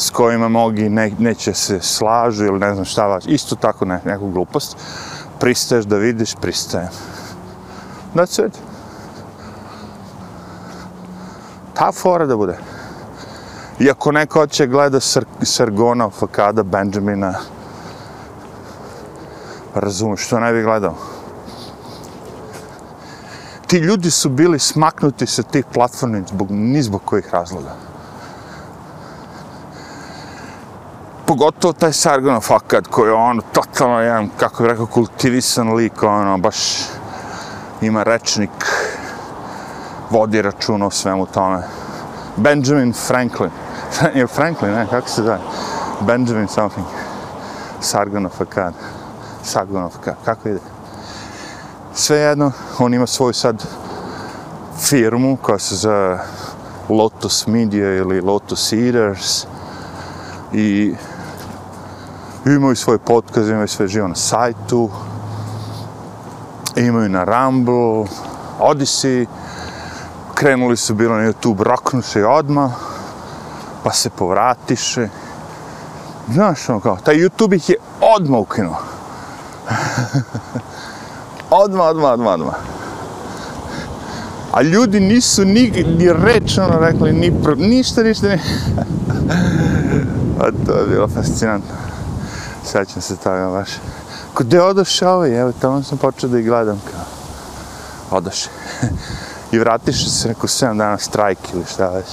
s 0.00 0.10
kojima 0.10 0.48
mnogi 0.48 0.88
ne, 0.88 1.10
neće 1.18 1.54
se 1.54 1.80
slažu 1.80 2.44
ili 2.44 2.58
ne 2.58 2.74
znam 2.74 2.84
šta 2.84 3.06
vaš, 3.06 3.24
isto 3.26 3.56
tako 3.56 3.84
ne, 3.84 4.00
neku 4.04 4.30
glupost, 4.30 4.76
pristaješ 5.40 5.84
da 5.84 5.96
vidiš, 5.96 6.34
pristajem. 6.40 6.88
That's 8.14 8.46
it. 8.46 8.58
Ta 11.74 11.92
fora 11.92 12.26
da 12.26 12.36
bude. 12.36 12.58
I 13.78 13.90
ako 13.90 14.12
neko 14.12 14.38
hoće 14.38 14.66
gleda 14.66 15.00
Sar 15.00 15.24
Sargona, 15.42 16.10
Fakada, 16.10 16.62
Benjamina, 16.62 17.34
razumiješ, 19.74 20.26
što 20.26 20.40
ne 20.40 20.52
bi 20.52 20.62
gledao? 20.62 20.94
Ti 23.66 23.78
ljudi 23.78 24.10
su 24.10 24.28
bili 24.28 24.58
smaknuti 24.58 25.26
sa 25.26 25.42
tih 25.42 25.64
platformi 25.72 26.22
zbog, 26.28 26.50
ni 26.50 26.82
zbog 26.82 27.02
kojih 27.04 27.28
razloga. 27.32 27.89
Pogotovo 31.30 31.72
taj 31.72 31.92
Sargon 31.92 32.40
fakat 32.40 32.86
koji 32.86 33.08
je 33.08 33.12
ono 33.12 33.42
totalno 33.52 34.00
jedan, 34.00 34.30
kako 34.36 34.62
bih 34.62 34.70
rekao, 34.70 34.86
kultivisan 34.86 35.72
lik, 35.74 36.02
ono, 36.02 36.38
baš 36.38 36.56
ima 37.80 38.02
rečnik, 38.02 38.50
vodi 40.10 40.42
račun 40.42 40.82
o 40.82 40.90
svemu 40.90 41.26
tome. 41.26 41.62
Benjamin 42.36 42.92
Franklin. 42.92 43.50
je 44.18 44.26
Franklin, 44.26 44.72
ne, 44.72 44.86
kako 44.90 45.08
se 45.08 45.22
zove? 45.22 45.38
Benjamin 46.00 46.48
something. 46.48 46.86
Sargonov 47.80 48.30
fakat. 48.30 48.74
Sargonov 49.42 49.90
fakat, 49.90 50.16
kako 50.24 50.48
ide? 50.48 50.60
Sve 51.94 52.18
jedno, 52.18 52.52
on 52.78 52.94
ima 52.94 53.06
svoju 53.06 53.32
sad 53.32 53.64
firmu 54.78 55.36
koja 55.42 55.58
se 55.58 55.76
zove 55.76 56.18
Lotus 56.88 57.46
Media 57.46 57.94
ili 57.96 58.20
Lotus 58.20 58.72
Eaters 58.72 59.46
i 60.52 60.94
imaju 62.46 62.76
svoj 62.76 62.98
podcast, 62.98 63.48
imaju 63.48 63.68
sve 63.68 63.88
živo 63.88 64.08
na 64.08 64.14
sajtu, 64.14 64.90
imaju 66.76 67.08
na 67.08 67.24
Rumble, 67.24 68.06
Odyssey, 68.60 69.26
krenuli 70.34 70.76
su 70.76 70.94
bilo 70.94 71.16
na 71.16 71.22
YouTube, 71.22 71.62
roknuše 71.62 72.26
odma, 72.26 72.72
pa 73.84 73.92
se 73.92 74.10
povratiše. 74.10 75.08
Znaš, 76.32 76.68
ono 76.68 76.80
kao, 76.80 76.96
taj 76.96 77.14
YouTube 77.14 77.56
ih 77.56 77.70
je 77.70 77.76
odma 78.16 78.38
ukinuo. 78.38 78.76
odma, 81.64 81.84
odma, 81.84 82.12
odma, 82.12 82.30
odma. 82.30 82.52
A 84.52 84.62
ljudi 84.62 85.00
nisu 85.00 85.44
ni, 85.44 85.84
ni 85.98 86.12
reč, 86.12 86.58
ono, 86.58 86.78
rekli, 86.78 87.12
ni 87.12 87.42
pro, 87.42 87.54
ništa, 87.54 88.02
ništa, 88.02 88.28
ni... 88.28 88.34
A 90.40 90.50
to 90.66 90.72
je 90.72 90.86
bilo 90.86 91.08
fascinantno. 91.08 91.89
Sećam 92.64 93.02
se 93.02 93.16
toga 93.16 93.50
baš. 93.50 93.70
Gde 94.38 94.62
odoše 94.62 95.08
ovaj? 95.08 95.40
Evo, 95.40 95.52
tamo 95.60 95.82
sam 95.82 95.98
počeo 95.98 96.28
da 96.28 96.38
ih 96.38 96.46
gledam 96.46 96.80
kao. 96.90 97.04
Odoše. 98.18 98.48
I 99.52 99.58
vratiše 99.58 100.10
se 100.10 100.28
neko 100.28 100.46
7 100.46 100.78
dana 100.78 100.98
strajk 100.98 101.38
ili 101.54 101.64
šta 101.72 101.88
već. 101.88 102.06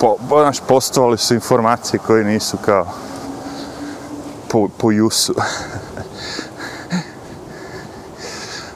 Po, 0.00 0.16
po, 0.28 0.42
naš, 0.42 0.60
postovali 0.60 1.18
su 1.18 1.34
informacije 1.34 2.00
koje 2.06 2.24
nisu 2.24 2.56
kao 2.56 2.86
po, 4.48 4.68
po 4.78 4.92
jusu. 4.92 5.34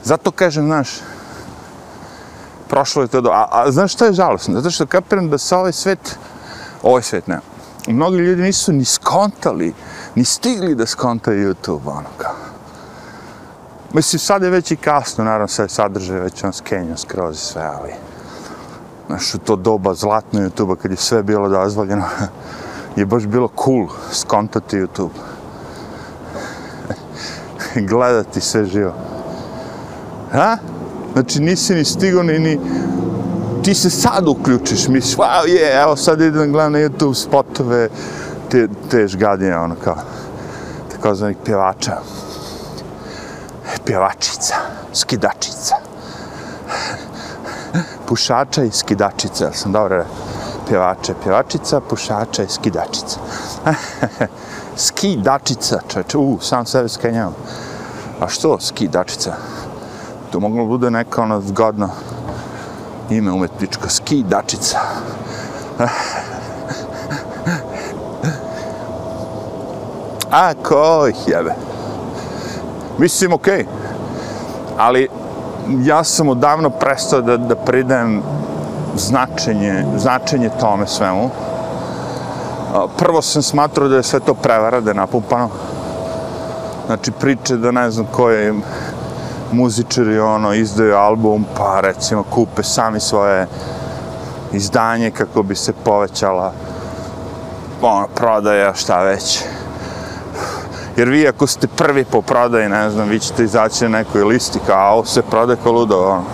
Zato 0.04 0.30
kažem, 0.30 0.66
znaš, 0.66 0.88
prošlo 2.68 3.02
je 3.02 3.08
to 3.08 3.20
do... 3.20 3.30
A, 3.30 3.48
a 3.50 3.70
znaš 3.70 3.92
šta 3.92 4.06
je 4.06 4.12
žalostno? 4.12 4.54
Zato 4.54 4.70
što 4.70 4.86
kapiram 4.86 5.30
da 5.30 5.38
se 5.38 5.56
ovaj 5.56 5.72
svet, 5.72 6.18
ovaj 6.82 7.02
svet 7.02 7.26
ne, 7.26 7.40
mnogi 7.86 8.16
ljudi 8.16 8.42
nisu 8.42 8.72
ni 8.72 8.84
skontali, 8.84 9.74
ni 10.18 10.24
stigli 10.24 10.74
da 10.74 10.86
skontaju 10.86 11.48
YouTube, 11.48 11.86
ono 11.86 12.08
kao. 12.16 12.34
Mislim, 13.92 14.20
sad 14.20 14.42
je 14.42 14.50
već 14.50 14.70
i 14.70 14.76
kasno, 14.76 15.24
naravno, 15.24 15.48
sve 15.48 15.68
sadržaj 15.68 16.20
već 16.20 16.44
on 16.44 16.52
skenio 16.52 16.96
skroz 16.96 17.36
i 17.36 17.40
sve, 17.40 17.62
ali... 17.62 17.92
Znaš, 19.06 19.34
u 19.34 19.38
to 19.38 19.56
doba 19.56 19.94
zlatno 19.94 20.40
YouTube-a, 20.40 20.76
kad 20.76 20.90
je 20.90 20.96
sve 20.96 21.22
bilo 21.22 21.48
dozvoljeno, 21.48 22.04
je 22.96 23.06
baš 23.06 23.26
bilo 23.26 23.48
cool 23.64 23.86
skontati 24.12 24.76
YouTube. 24.76 25.14
Gledati 27.90 28.40
sve 28.40 28.64
živo. 28.64 28.94
Ha? 30.32 30.56
Znači, 31.12 31.40
nisi 31.40 31.74
ni 31.74 31.84
stigo 31.84 32.22
ni, 32.22 32.38
ni... 32.38 32.60
Ti 33.62 33.74
se 33.74 33.90
sad 33.90 34.28
uključiš, 34.28 34.88
misliš, 34.88 35.16
wow, 35.16 35.46
je, 35.46 35.60
yeah, 35.60 35.82
evo 35.82 35.96
sad 35.96 36.20
idem 36.20 36.52
gledam 36.52 36.72
na 36.72 36.78
YouTube 36.78 37.14
spotove, 37.14 37.88
te, 38.50 38.68
te 38.90 39.08
žgadine, 39.08 39.58
ono 39.58 39.74
kao, 39.84 39.96
takozvanih 40.90 41.36
pjevača. 41.44 41.96
Pjevačica, 43.84 44.54
skidačica. 44.92 45.74
Pušača 48.06 48.62
i 48.62 48.70
skidačica, 48.70 49.44
ja 49.44 49.52
sam 49.52 49.72
dobro 49.72 50.04
pjevača, 50.68 51.14
pjevačica, 51.22 51.80
pušača 51.80 52.42
i 52.42 52.48
skidačica. 52.48 53.20
skidačica, 54.86 55.80
čoveče, 55.88 56.18
u, 56.18 56.38
sam 56.40 56.66
sebe 56.66 56.88
skenjam. 56.88 57.34
A 58.20 58.28
što 58.28 58.60
skidačica? 58.60 59.34
To 60.30 60.40
moglo 60.40 60.64
bude 60.64 60.90
neka 60.90 61.22
ona 61.22 61.40
zgodna 61.40 61.88
ime 63.10 63.32
umetnička, 63.32 63.88
skidačica. 63.88 64.78
A, 70.30 70.54
ko 70.62 71.06
ih 71.08 71.28
jebe? 71.28 71.54
Mislim, 72.98 73.32
okej. 73.32 73.54
Okay. 73.54 73.66
Ali, 74.78 75.08
ja 75.84 76.04
sam 76.04 76.28
odavno 76.28 76.70
prestao 76.70 77.20
da, 77.20 77.36
da 77.36 77.56
pridajem 77.56 78.22
značenje, 78.96 79.84
značenje 79.96 80.50
tome 80.60 80.86
svemu. 80.86 81.30
Prvo 82.98 83.22
sam 83.22 83.42
smatrao 83.42 83.88
da 83.88 83.96
je 83.96 84.02
sve 84.02 84.20
to 84.20 84.34
prevara, 84.34 84.80
da 84.80 84.90
je 84.90 84.94
napumpano. 84.94 85.48
Znači, 86.86 87.10
priče 87.10 87.56
da 87.56 87.70
ne 87.70 87.90
znam 87.90 88.06
ko 88.12 88.30
je 88.30 88.54
muzičari 89.52 90.20
ono, 90.20 90.54
izdaju 90.54 90.96
album, 90.96 91.44
pa 91.56 91.80
recimo 91.80 92.22
kupe 92.22 92.62
sami 92.62 93.00
svoje 93.00 93.46
izdanje 94.52 95.10
kako 95.10 95.42
bi 95.42 95.54
se 95.54 95.72
povećala 95.84 96.52
ono, 97.82 98.06
prodaja, 98.14 98.74
šta 98.74 99.02
već. 99.02 99.44
Jer 100.98 101.08
vi 101.08 101.28
ako 101.28 101.46
ste 101.46 101.66
prvi 101.66 102.04
po 102.04 102.22
prodaji, 102.22 102.68
ne 102.68 102.90
znam, 102.90 103.08
vi 103.08 103.18
ćete 103.18 103.44
izaći 103.44 103.84
na 103.84 103.98
nekoj 103.98 104.24
listi 104.24 104.58
kao, 104.66 104.78
a 104.78 104.92
ovo 104.92 105.04
se 105.04 105.22
prode 105.22 105.56
kao 105.62 105.72
ludo, 105.72 106.08
ono, 106.08 106.24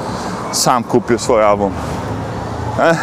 sam 0.53 0.83
kupio 0.83 1.19
svoj 1.19 1.45
album. 1.45 1.73
Eh? 2.81 2.95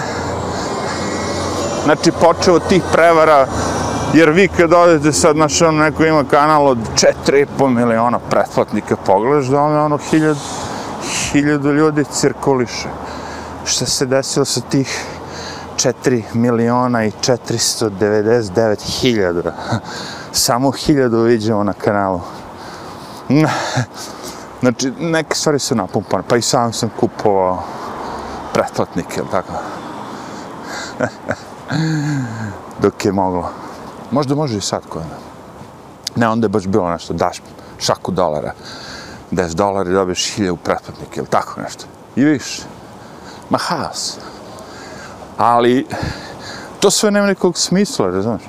Znači, 1.84 2.12
počeo 2.12 2.56
od 2.56 2.68
tih 2.70 2.84
prevara, 2.92 3.48
jer 4.14 4.30
vi 4.30 4.48
kad 4.48 4.74
odete 4.74 5.12
sad, 5.12 5.36
znaš, 5.36 5.62
ono, 5.62 5.84
neko 5.84 6.06
ima 6.06 6.24
kanal 6.24 6.68
od 6.68 6.78
4,5 7.28 7.70
miliona 7.70 8.20
pretplatnika, 8.20 8.96
pogledaš 8.96 9.46
da 9.46 9.62
ono, 9.62 9.86
ono, 9.86 9.98
hiljad, 9.98 10.38
hiljadu 11.32 11.72
ljudi 11.72 12.04
cirkuliše. 12.04 12.90
Šta 13.66 13.86
se 13.86 14.06
desilo 14.06 14.46
sa 14.46 14.62
tih 14.62 15.06
4 15.76 16.24
miliona 16.34 17.06
i 17.06 17.12
499 17.12 19.02
hiljada? 19.02 19.54
Samo 20.32 20.72
hiljadu 20.72 21.22
vidimo 21.22 21.64
na 21.64 21.74
kanalu. 21.74 22.22
Znači, 24.62 24.92
neke 25.00 25.36
stvari 25.36 25.60
su 25.60 25.76
napumpane, 25.76 26.24
pa 26.28 26.38
i 26.38 26.42
sam 26.42 26.74
sam 26.74 26.90
kupovao 27.00 27.64
pretplatnike, 28.54 29.20
ili 29.20 29.30
tako? 29.32 29.54
Dok 32.82 33.06
je 33.06 33.12
moglo. 33.12 33.50
Možda 34.12 34.36
može 34.36 34.58
i 34.58 34.62
sad 34.62 34.82
koja. 34.90 35.06
Ne, 36.16 36.28
onda 36.28 36.46
je 36.46 36.50
baš 36.50 36.68
bilo 36.68 36.90
nešto, 36.90 37.14
daš 37.14 37.42
šaku 37.80 38.12
dolara, 38.12 38.54
10 39.32 39.54
dolara 39.54 39.90
i 39.90 39.94
dobiješ 39.94 40.34
hiljavu 40.34 40.58
pretplatnike, 40.58 41.20
ili 41.20 41.28
tako 41.28 41.62
nešto. 41.62 41.86
I 42.16 42.24
više. 42.24 42.62
Ma 43.50 43.58
haos. 43.58 44.18
Ali, 45.38 45.88
to 46.80 46.92
sve 46.92 47.12
nema 47.12 47.28
nekog 47.28 47.58
smisla, 47.58 48.10
razumiješ? 48.10 48.44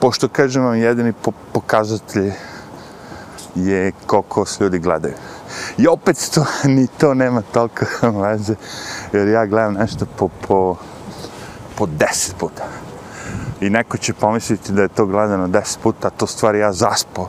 Pošto 0.00 0.28
kažem 0.28 0.64
vam 0.64 0.74
jedini 0.74 1.12
po 1.12 1.32
pokazatelj 1.52 2.32
je 3.54 3.92
koliko 4.06 4.46
se 4.46 4.64
ljudi 4.64 4.78
gledaju. 4.78 5.14
I 5.78 5.88
opet 5.88 6.30
to, 6.34 6.46
ni 6.68 6.86
to 6.86 7.14
nema 7.14 7.42
toliko 7.52 7.84
veze, 8.22 8.54
jer 9.12 9.28
ja 9.28 9.46
gledam 9.46 9.74
nešto 9.74 10.06
po, 10.16 10.28
po, 10.48 10.76
po 11.76 11.86
deset 11.86 12.36
puta. 12.36 12.64
I 13.60 13.70
neko 13.70 13.96
će 13.96 14.14
pomisliti 14.14 14.72
da 14.72 14.82
je 14.82 14.88
to 14.88 15.06
gledano 15.06 15.48
deset 15.48 15.80
puta, 15.82 16.08
a 16.08 16.10
to 16.10 16.26
stvari 16.26 16.58
ja 16.58 16.72
zaspo. 16.72 17.28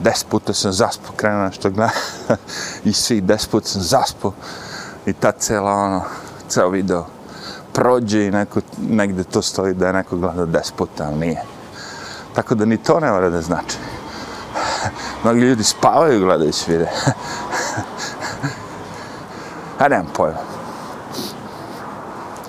Deset 0.00 0.28
puta 0.28 0.54
sam 0.54 0.72
zaspo, 0.72 1.12
krenuo 1.16 1.42
nešto 1.42 1.70
gledam. 1.70 1.96
I 2.84 2.92
svih 2.92 3.22
deset 3.22 3.50
puta 3.50 3.68
sam 3.68 3.82
zaspo. 3.82 4.32
I 5.06 5.12
ta 5.12 5.32
cela, 5.32 5.72
ono, 5.72 6.02
ceo 6.48 6.70
video 6.70 7.17
prođe 7.78 8.26
i 8.26 8.30
neko, 8.30 8.60
negde 8.88 9.24
to 9.24 9.42
stoji 9.42 9.74
da 9.74 9.86
je 9.86 9.92
neko 9.92 10.16
gleda 10.16 10.46
despota, 10.46 11.04
ali 11.04 11.16
nije. 11.16 11.42
Tako 12.34 12.54
da 12.54 12.64
ni 12.64 12.76
to 12.76 13.00
ne 13.00 13.10
mora 13.10 13.30
da 13.30 13.42
znači. 13.42 13.76
Mnogi 15.22 15.40
ljudi 15.40 15.64
spavaju 15.64 16.20
gledajući 16.20 16.70
vide. 16.72 16.88
A 19.78 19.88
nemam 19.88 20.06
pojma. 20.16 20.38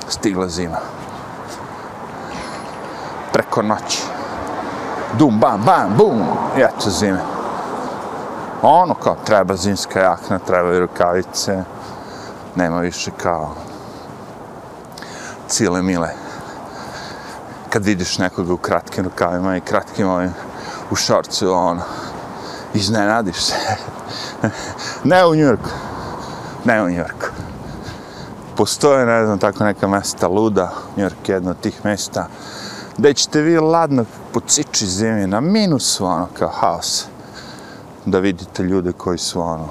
Stigla 0.08 0.48
zima. 0.48 0.78
Preko 3.34 3.62
noći. 3.62 4.04
Dum, 5.18 5.39
bam, 5.39 5.62
bam, 5.65 5.94
bum. 5.98 6.22
I 6.58 6.62
eto 6.62 6.89
zime. 6.89 7.22
Ono 8.62 8.94
kao 8.94 9.15
treba 9.26 9.56
zimska 9.56 10.00
jakna, 10.00 10.39
trebaju 10.39 10.80
rukavice. 10.80 11.63
Nema 12.56 12.80
više 12.80 13.12
kao 13.18 13.56
cijele 15.49 15.81
mile. 15.81 16.09
Kad 17.69 17.85
vidiš 17.85 18.17
nekoga 18.17 18.53
u 18.53 18.57
kratkim 18.57 19.03
rukavima 19.03 19.57
i 19.57 19.62
kratkim 19.62 20.09
ovim 20.09 20.33
u 20.91 20.95
šorcu, 20.95 21.51
ono, 21.51 21.81
iznenadiš 22.73 23.35
se. 23.35 23.55
ne 25.03 25.25
u 25.25 25.35
Njurku. 25.35 25.69
Ne 26.65 26.83
u 26.83 26.89
Njurku. 26.89 27.25
Postoje, 28.57 29.05
ne 29.05 29.25
znam, 29.25 29.39
tako 29.39 29.63
neka 29.63 29.88
mesta 29.88 30.27
luda, 30.27 30.73
Njurk 30.97 31.29
je 31.29 31.33
jedno 31.33 31.51
od 31.51 31.59
tih 31.59 31.85
mesta, 31.85 32.27
gde 32.97 33.13
ćete 33.13 33.41
vi 33.41 33.59
ladno 33.59 34.05
po 34.33 34.39
ciči 34.39 34.85
zimi 34.85 35.27
na 35.27 35.41
minusu, 35.41 36.05
ono, 36.05 36.27
kao 36.39 36.49
haos, 36.49 37.05
da 38.05 38.19
vidite 38.19 38.63
ljude 38.63 38.91
koji 38.91 39.17
su, 39.17 39.41
ono, 39.41 39.67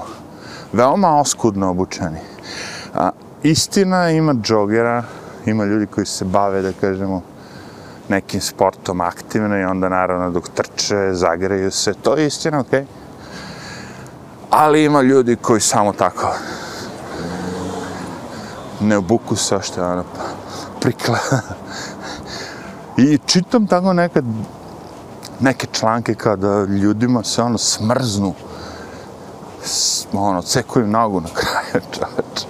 veoma 0.73 1.19
oskudno 1.19 1.69
obučeni. 1.69 2.19
A, 2.95 3.09
istina 3.43 4.09
ima 4.09 4.33
džogera, 4.33 5.03
ima 5.45 5.65
ljudi 5.65 5.85
koji 5.85 6.05
se 6.05 6.25
bave, 6.25 6.61
da 6.61 6.71
kažemo, 6.81 7.21
nekim 8.09 8.41
sportom 8.41 9.01
aktivno 9.01 9.59
i 9.59 9.63
onda 9.63 9.89
naravno 9.89 10.31
dok 10.31 10.49
trče, 10.49 11.09
zagreju 11.13 11.71
se, 11.71 11.93
to 11.93 12.15
je 12.15 12.27
istina, 12.27 12.59
okej. 12.59 12.81
Okay. 12.81 12.85
Ali 14.49 14.83
ima 14.83 15.01
ljudi 15.01 15.35
koji 15.35 15.61
samo 15.61 15.93
tako 15.93 16.33
ne 18.81 18.97
obuku 18.97 19.35
sa 19.35 19.61
što 19.61 19.81
je 19.81 19.87
ono 19.87 20.03
prikla. 20.81 21.17
I 22.97 23.17
čitam 23.25 23.67
tako 23.67 23.93
nekad 23.93 24.25
neke 25.39 25.67
članke 25.71 26.15
kada 26.15 26.63
ljudima 26.63 27.23
se 27.23 27.41
ono 27.41 27.57
smrznu 27.57 28.33
ono, 30.13 30.41
cekuju 30.41 30.87
nogu 30.87 31.21
na 31.21 31.29
kraju 31.33 31.85
čoveč 31.91 32.45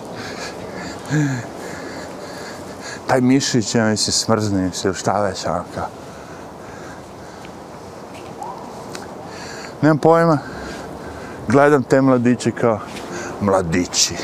taj 3.09 3.21
mišić, 3.21 3.75
ja 3.75 3.85
mi 3.85 3.97
se 3.97 4.11
smrzne, 4.11 4.71
se 4.73 4.93
šta 4.93 5.21
već, 5.21 5.45
ono. 5.45 5.63
Nemam 9.81 9.97
pojma, 9.97 10.37
gledam 11.47 11.83
te 11.83 12.01
mladiće 12.01 12.51
kao, 12.51 12.79
mladići. 13.41 14.15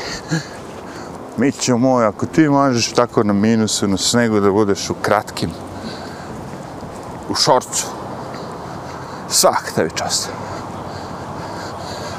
Mićo 1.36 1.76
moj, 1.76 2.06
ako 2.06 2.26
ti 2.26 2.48
možeš 2.48 2.92
tako 2.92 3.22
na 3.22 3.32
minusu, 3.32 3.88
na 3.88 3.96
snegu 3.96 4.40
da 4.40 4.50
budeš 4.50 4.90
u 4.90 4.94
kratkim, 4.94 5.50
u 7.28 7.34
šorcu, 7.34 7.86
svak 9.28 9.72
tebi 9.74 9.90
čast. 9.94 10.28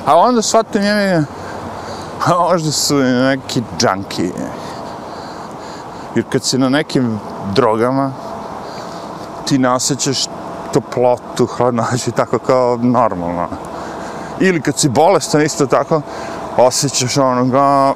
A 0.06 0.16
onda 0.16 0.42
shvatim 0.42 0.84
je 0.84 1.26
a 2.26 2.40
možda 2.40 2.72
su 2.72 2.96
neki 3.04 3.64
džanki. 3.80 4.32
Jer 6.18 6.26
kad 6.30 6.44
si 6.44 6.58
na 6.58 6.70
nekim 6.70 7.20
drogama, 7.54 8.12
ti 9.48 9.58
ne 9.58 9.70
osjećaš 9.70 10.26
toplotu, 10.74 11.46
hladnoću, 11.46 12.12
tako 12.12 12.40
kao 12.40 12.78
normalno. 12.82 13.48
Ili 14.40 14.62
kad 14.62 14.78
si 14.78 14.90
bolestan, 14.90 15.42
isto 15.42 15.66
tako, 15.66 16.02
osjećaš 16.58 17.18
ono 17.18 17.52
kao, 17.52 17.96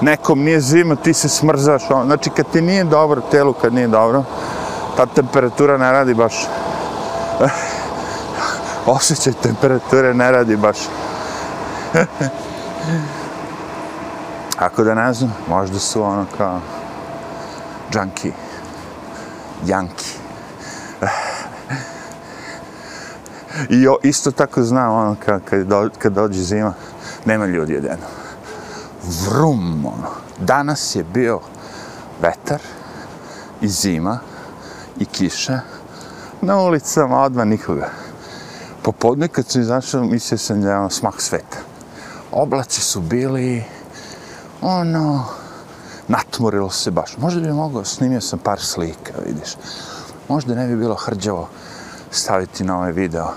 nekom 0.00 0.40
nije 0.40 0.60
zima, 0.60 0.96
ti 0.96 1.14
se 1.14 1.28
smrzaš. 1.28 1.90
Ono. 1.90 2.04
Znači, 2.04 2.30
kad 2.30 2.46
ti 2.52 2.60
nije 2.60 2.84
dobro, 2.84 3.20
telu 3.30 3.52
kad 3.52 3.74
nije 3.74 3.88
dobro, 3.88 4.24
ta 4.96 5.06
temperatura 5.06 5.78
ne 5.78 5.92
radi 5.92 6.14
baš. 6.14 6.34
Osjećaj 8.96 9.32
temperature 9.32 10.14
ne 10.14 10.30
radi 10.30 10.56
baš. 10.56 10.76
Ako 14.58 14.84
da 14.84 14.94
ne 14.94 15.12
znam, 15.12 15.34
možda 15.48 15.78
su 15.78 16.02
ono 16.02 16.26
kao 16.38 16.60
džanki, 17.92 18.32
janki. 19.66 20.12
I 23.68 23.88
o, 23.88 23.96
isto 24.02 24.30
tako 24.30 24.62
znam 24.62 24.92
ono 24.92 25.16
kad, 25.24 25.44
kad, 25.44 25.66
do, 25.66 25.90
kad 25.98 26.12
dođe 26.12 26.42
zima, 26.42 26.74
nema 27.24 27.46
ljudi 27.46 27.72
jedeno. 27.72 28.06
Vrum, 29.02 29.86
ono. 29.86 30.08
Danas 30.38 30.94
je 30.94 31.04
bio 31.04 31.40
vetar 32.22 32.60
i 33.60 33.68
zima 33.68 34.18
i 34.98 35.04
kiša. 35.04 35.60
Na 36.40 36.60
ulicama 36.60 37.22
odmah 37.22 37.46
nikoga. 37.46 37.90
Popodne 38.82 39.28
kad 39.28 39.46
sam 39.46 39.60
izašao, 39.60 40.04
mislio 40.04 40.38
sam 40.38 40.62
da 40.62 40.70
je 40.70 40.78
ono 40.78 40.90
smak 40.90 41.20
sveta. 41.20 41.58
Oblaci 42.32 42.80
su 42.80 43.00
bili, 43.00 43.64
ono, 44.60 45.24
natmorilo 46.08 46.70
se 46.70 46.90
baš. 46.90 47.16
Možda 47.16 47.40
bi 47.40 47.52
mogao, 47.52 47.84
snimio 47.84 48.20
sam 48.20 48.38
par 48.38 48.60
slika, 48.60 49.12
vidiš. 49.26 49.56
Možda 50.28 50.54
ne 50.54 50.66
bi 50.66 50.76
bilo 50.76 50.94
hrđavo 50.94 51.48
staviti 52.10 52.64
na 52.64 52.76
ovaj 52.76 52.92
video, 52.92 53.28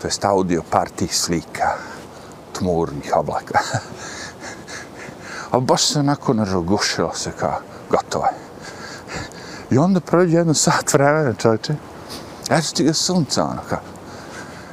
to 0.00 0.06
jest 0.06 0.24
audio 0.24 0.62
par 0.70 0.88
tih 0.88 1.16
slika, 1.16 1.76
tmurnih 2.52 3.12
oblaka. 3.16 3.58
Ali 5.50 5.62
baš 5.62 5.92
se 5.92 5.98
onako 5.98 6.34
narogušilo 6.34 7.14
se 7.14 7.32
kao, 7.40 7.60
gotovo 7.90 8.24
je. 8.24 8.48
I 9.70 9.78
onda 9.78 10.00
prođe 10.00 10.36
jedno 10.36 10.54
sat 10.54 10.92
vremena, 10.92 11.34
čovječe, 11.34 11.74
eto 12.50 12.68
ti 12.74 12.84
ga 12.84 12.92
sunca, 12.92 13.44
ono 13.44 13.60
kao. 13.68 13.80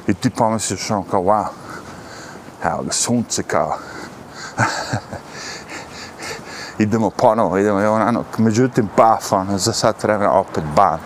I 0.06 0.14
ti 0.14 0.30
pomisliš 0.30 0.90
ono 0.90 1.04
kao, 1.10 1.22
wow, 1.22 1.46
evo 2.64 2.82
ga 2.82 2.92
sunce 2.92 3.42
kao. 3.42 3.78
idemo 6.78 7.10
ponovo, 7.10 7.58
idemo, 7.58 7.80
evo 7.80 7.94
ono, 7.94 8.24
međutim, 8.38 8.88
paf, 8.96 9.32
ono, 9.32 9.58
za 9.58 9.72
sat 9.72 10.02
vremena, 10.02 10.32
opet 10.32 10.64
ban. 10.76 10.98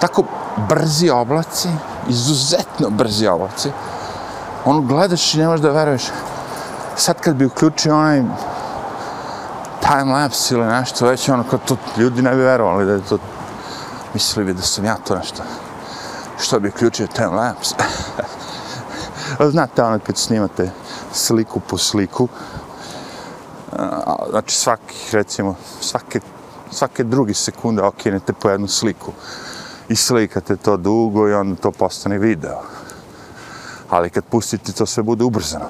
Tako 0.00 0.24
brzi 0.68 1.10
oblaci, 1.10 1.68
izuzetno 2.08 2.90
brzi 2.90 3.26
oblaci, 3.26 3.70
ono, 4.64 4.80
gledaš 4.80 5.34
i 5.34 5.38
ne 5.38 5.46
možeš 5.46 5.60
da 5.60 5.70
veruješ, 5.70 6.02
sad 6.96 7.20
kad 7.20 7.36
bi 7.36 7.46
uključio 7.46 7.96
onaj 7.96 8.22
time-lapse 9.80 10.54
ili 10.54 10.66
nešto, 10.66 11.06
već 11.06 11.28
ono, 11.28 11.44
kad 11.50 11.60
to, 11.64 11.76
ljudi 11.96 12.22
ne 12.22 12.34
bi 12.34 12.42
verovali 12.42 12.86
da 12.86 12.92
je 12.92 13.00
to, 13.00 13.18
mislili 14.14 14.46
bi 14.46 14.54
da 14.54 14.62
sam 14.62 14.84
ja 14.84 14.96
to 14.96 15.16
nešto, 15.16 15.42
što 16.38 16.60
bi 16.60 16.68
uključio 16.68 17.06
time-lapse. 17.06 17.74
Znate 19.52 19.82
ono 19.82 19.98
kad 19.98 20.16
snimate 20.16 20.70
sliku 21.12 21.60
po 21.60 21.78
sliku, 21.78 22.28
znači 24.34 24.56
svaki, 24.56 24.94
recimo, 25.12 25.56
svake, 25.80 26.20
svake 26.70 27.04
drugi 27.04 27.34
sekunde 27.34 27.82
okinete 27.82 28.32
po 28.32 28.50
jednu 28.50 28.68
sliku 28.68 29.12
i 29.88 29.96
slikate 29.96 30.56
to 30.56 30.76
dugo 30.76 31.28
i 31.28 31.34
onda 31.34 31.56
to 31.56 31.70
postane 31.70 32.18
video. 32.18 32.62
Ali 33.90 34.10
kad 34.10 34.24
pustite, 34.24 34.72
to 34.72 34.86
sve 34.86 35.02
bude 35.02 35.24
ubrzano. 35.24 35.68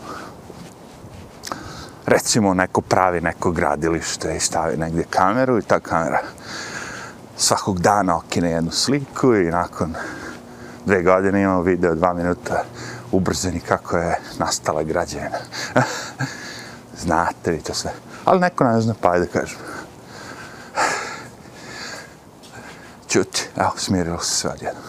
Recimo, 2.07 2.55
neko 2.55 2.81
pravi 2.81 3.21
neko 3.21 3.51
gradilište 3.51 4.37
i 4.37 4.41
stavi 4.41 4.77
negdje 4.77 5.05
kameru 5.11 5.59
i 5.59 5.63
ta 5.63 5.81
kamera 5.81 6.21
svakog 7.37 7.81
dana 7.81 8.17
okine 8.17 8.51
jednu 8.51 8.71
sliku 8.71 9.35
i 9.35 9.51
nakon 9.51 9.95
dve 10.87 11.03
godine 11.03 11.43
imamo 11.43 11.63
video 11.63 11.95
dva 11.95 12.15
minuta 12.15 12.65
ubrzani 13.13 13.61
kako 13.61 13.97
je 13.97 14.19
nastala 14.39 14.83
građevina. 14.83 15.39
Znate 17.05 17.51
vi 17.51 17.61
to 17.61 17.75
sve. 17.75 18.14
Ali 18.25 18.41
neko 18.41 18.65
ne 18.65 18.81
zna, 18.81 18.95
pa 19.01 19.11
ajde 19.11 19.27
kažem. 19.27 19.59
Ćuti, 23.09 23.49
evo, 23.57 23.73
smirilo 23.77 24.21
se 24.21 24.37
sve 24.37 24.51
odjedno. 24.51 24.81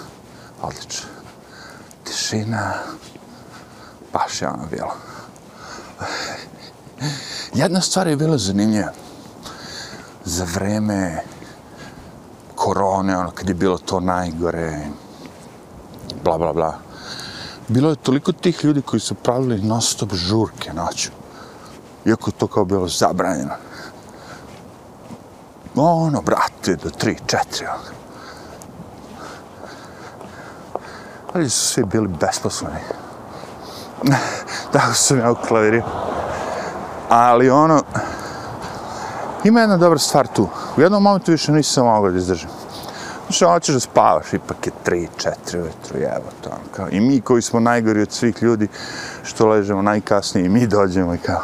Odlično. 0.62 1.08
Tišina. 2.04 2.74
Baš 4.14 4.42
je 4.42 4.48
ono 4.48 4.66
bilo. 4.72 4.96
Jedna 7.54 7.82
stvar 7.82 8.08
je 8.08 8.16
bila 8.16 8.38
zanimljiva. 8.38 8.92
Za 10.26 10.46
vreme 10.54 11.24
korone, 12.56 13.18
ono, 13.18 13.32
kad 13.32 13.50
je 13.50 13.56
bilo 13.56 13.78
to 13.78 14.00
najgore, 14.00 14.88
bla, 16.24 16.38
bla, 16.38 16.54
bla, 16.54 16.80
bilo 17.68 17.90
je 17.90 17.96
toliko 17.96 18.32
tih 18.32 18.64
ljudi 18.64 18.82
koji 18.82 19.00
su 19.00 19.16
pravili 19.16 19.62
non-stop 19.62 20.14
žurke 20.14 20.74
noću. 20.74 21.10
Iako 22.06 22.32
to 22.32 22.48
kao 22.48 22.66
bilo 22.66 22.88
zabranjeno. 22.88 23.54
Ono, 25.76 26.22
brate, 26.22 26.76
do 26.84 26.90
tri, 26.90 27.18
četiri, 27.26 27.66
ono. 27.66 27.96
Ali 31.34 31.50
su 31.50 31.68
svi 31.68 31.84
bili 31.84 32.08
besposleni. 32.08 32.80
Tako 34.74 34.94
sam 34.94 35.20
ja 35.20 35.32
u 35.32 35.36
klaviru. 35.48 35.82
Ali 37.10 37.50
ono, 37.50 37.84
ima 39.44 39.60
jedna 39.60 39.78
dobra 39.78 40.00
stvar 40.00 40.28
tu. 40.28 40.50
U 40.78 40.82
jednom 40.82 41.04
momentu 41.04 41.32
više 41.32 41.52
nisam 41.52 41.86
mogao 41.86 42.12
da 42.12 42.18
izdržim. 42.18 42.50
Znači, 43.26 43.46
ono, 43.46 43.54
hoćeš 43.54 43.74
da 43.74 43.80
spavaš, 43.80 44.34
ipak 44.34 44.68
je 44.68 44.72
3, 44.86 45.08
4 45.48 45.56
ujutru, 45.56 46.00
jevo 46.00 46.16
ono, 46.16 46.32
to. 46.42 46.50
Kao. 46.76 46.88
I 46.92 47.00
mi 47.00 47.22
koji 47.22 47.42
smo 47.42 47.60
najgori 47.60 48.02
od 48.02 48.12
svih 48.12 48.44
ljudi, 48.44 48.68
što 49.24 49.48
ležemo 49.48 49.82
najkasnije, 49.82 50.46
i 50.46 50.50
mi 50.50 50.68
dođemo 50.68 51.14
i 51.14 51.18
kao... 51.18 51.42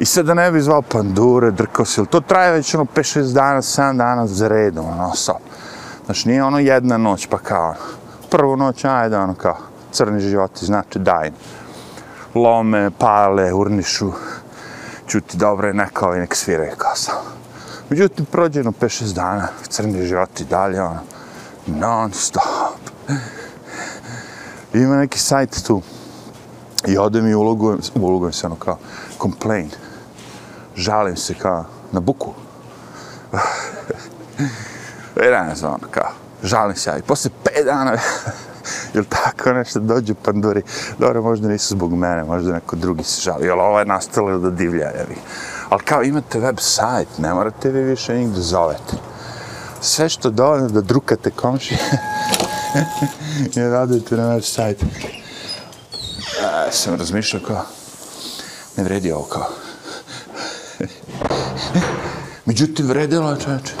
I 0.00 0.04
sad 0.04 0.26
da 0.26 0.34
ne 0.34 0.50
bi 0.52 0.60
zvao 0.60 0.82
pandure, 0.82 1.50
drkao 1.50 1.84
se, 1.84 2.04
to 2.04 2.20
traje 2.20 2.52
već 2.52 2.74
ono 2.74 2.84
5-6 2.84 3.32
dana, 3.32 3.62
7 3.62 3.96
dana 3.96 4.26
za 4.26 4.48
redom, 4.48 4.86
ono, 4.88 5.14
so. 5.14 5.32
Znači, 6.04 6.28
nije 6.28 6.44
ono 6.44 6.58
jedna 6.58 6.96
noć, 6.96 7.26
pa 7.26 7.38
kao, 7.38 7.68
ono, 7.68 7.76
prvu 8.30 8.56
noć, 8.56 8.84
ajde, 8.84 9.18
ono, 9.18 9.34
kao, 9.34 9.56
crni 9.92 10.20
životi, 10.20 10.66
znači, 10.66 10.98
daj. 10.98 11.30
Lome, 12.34 12.90
pale, 12.98 13.52
urnišu, 13.52 14.12
čuti 15.06 15.36
dobro 15.36 15.68
je 15.68 15.74
neka 15.74 16.06
ovaj 16.06 16.20
nek 16.20 16.34
svire, 16.34 16.72
kao 16.78 16.96
sam. 16.96 17.14
Međutim, 17.90 18.24
prođe 18.24 18.60
ono 18.60 18.72
5-6 18.72 19.14
dana, 19.14 19.48
crni 19.68 20.06
životi 20.06 20.44
dalje, 20.44 20.82
ono, 20.82 21.00
non 21.66 22.12
stop. 22.12 22.80
Ima 24.74 24.96
neki 24.96 25.18
sajt 25.18 25.62
tu, 25.66 25.82
i 26.86 26.98
ode 26.98 27.22
mi 27.22 27.34
ulogujem, 27.34 27.78
ulogujem 27.94 28.32
se 28.32 28.46
ono 28.46 28.56
kao, 28.56 28.78
complain, 29.22 29.70
žalim 30.76 31.16
se 31.16 31.34
kao 31.34 31.64
na 31.92 32.00
buku. 32.00 32.34
I 35.16 35.30
ne 35.30 35.54
znam, 35.54 35.72
ono 35.72 35.88
kao, 35.90 36.10
žalim 36.42 36.76
se, 36.76 36.94
i 36.98 37.02
posle 37.02 37.30
5 37.44 37.64
dana, 37.64 37.96
ili 38.94 39.04
tako 39.04 39.52
nešto 39.52 39.80
dođu 39.80 40.14
panduri, 40.14 40.62
dobro, 40.98 41.22
možda 41.22 41.48
nisu 41.48 41.74
zbog 41.74 41.94
mene, 41.94 42.24
možda 42.24 42.52
neko 42.52 42.76
drugi 42.76 43.04
se 43.04 43.20
žali, 43.20 43.46
jel 43.46 43.60
ovo 43.60 43.78
je 43.78 43.84
nastalo 43.84 44.38
da 44.38 44.50
divlja, 44.50 44.86
jevi. 44.86 45.16
Ali 45.68 45.82
kao 45.82 46.02
imate 46.02 46.40
web 46.40 46.58
sajt, 46.58 47.08
ne 47.18 47.34
morate 47.34 47.70
vi 47.70 47.82
više 47.82 48.14
nigde 48.14 48.40
zovete. 48.40 48.96
Sve 49.80 50.08
što 50.08 50.30
dovoljno 50.30 50.68
da 50.68 50.80
drukate 50.80 51.30
komši, 51.30 51.76
je 53.54 53.70
radite 53.70 54.16
na 54.16 54.28
web 54.28 54.42
sajt. 54.42 54.84
Ja 56.42 56.72
sam 56.72 56.94
razmišljao 56.94 57.42
kao, 57.46 57.64
ne 58.76 58.84
vredi 58.84 59.12
ovo 59.12 59.24
kao. 59.24 59.46
Međutim, 62.50 62.86
vredilo 62.86 63.30
je 63.30 63.40
čoveče. 63.40 63.72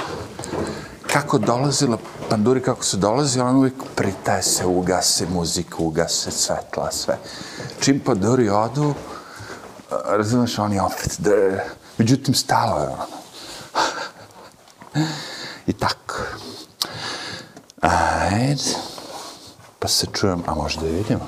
Kako 1.12 1.38
dolazila 1.38 1.98
panduri, 2.28 2.62
kako 2.62 2.84
se 2.84 2.96
dolazi, 2.96 3.40
on 3.40 3.56
uvijek 3.56 3.74
pritaje 3.96 4.42
se, 4.42 4.66
ugase 4.66 5.26
muziku, 5.26 5.84
ugase 5.84 6.30
svetla, 6.30 6.92
sve. 6.92 7.18
Čim 7.80 8.00
panduri 8.00 8.48
odu, 8.48 8.94
razumeš, 10.06 10.58
oni 10.58 10.80
opet 10.80 11.16
da... 11.18 11.30
Međutim, 11.98 12.34
stalo 12.34 12.80
je 12.80 12.88
ono. 12.88 13.06
I 15.66 15.72
tako. 15.72 16.16
Ajde. 17.80 18.62
Pa 19.78 19.88
se 19.88 20.06
čujem, 20.12 20.42
a 20.46 20.54
možda 20.54 20.86
i 20.86 20.90
vidimo. 20.90 21.26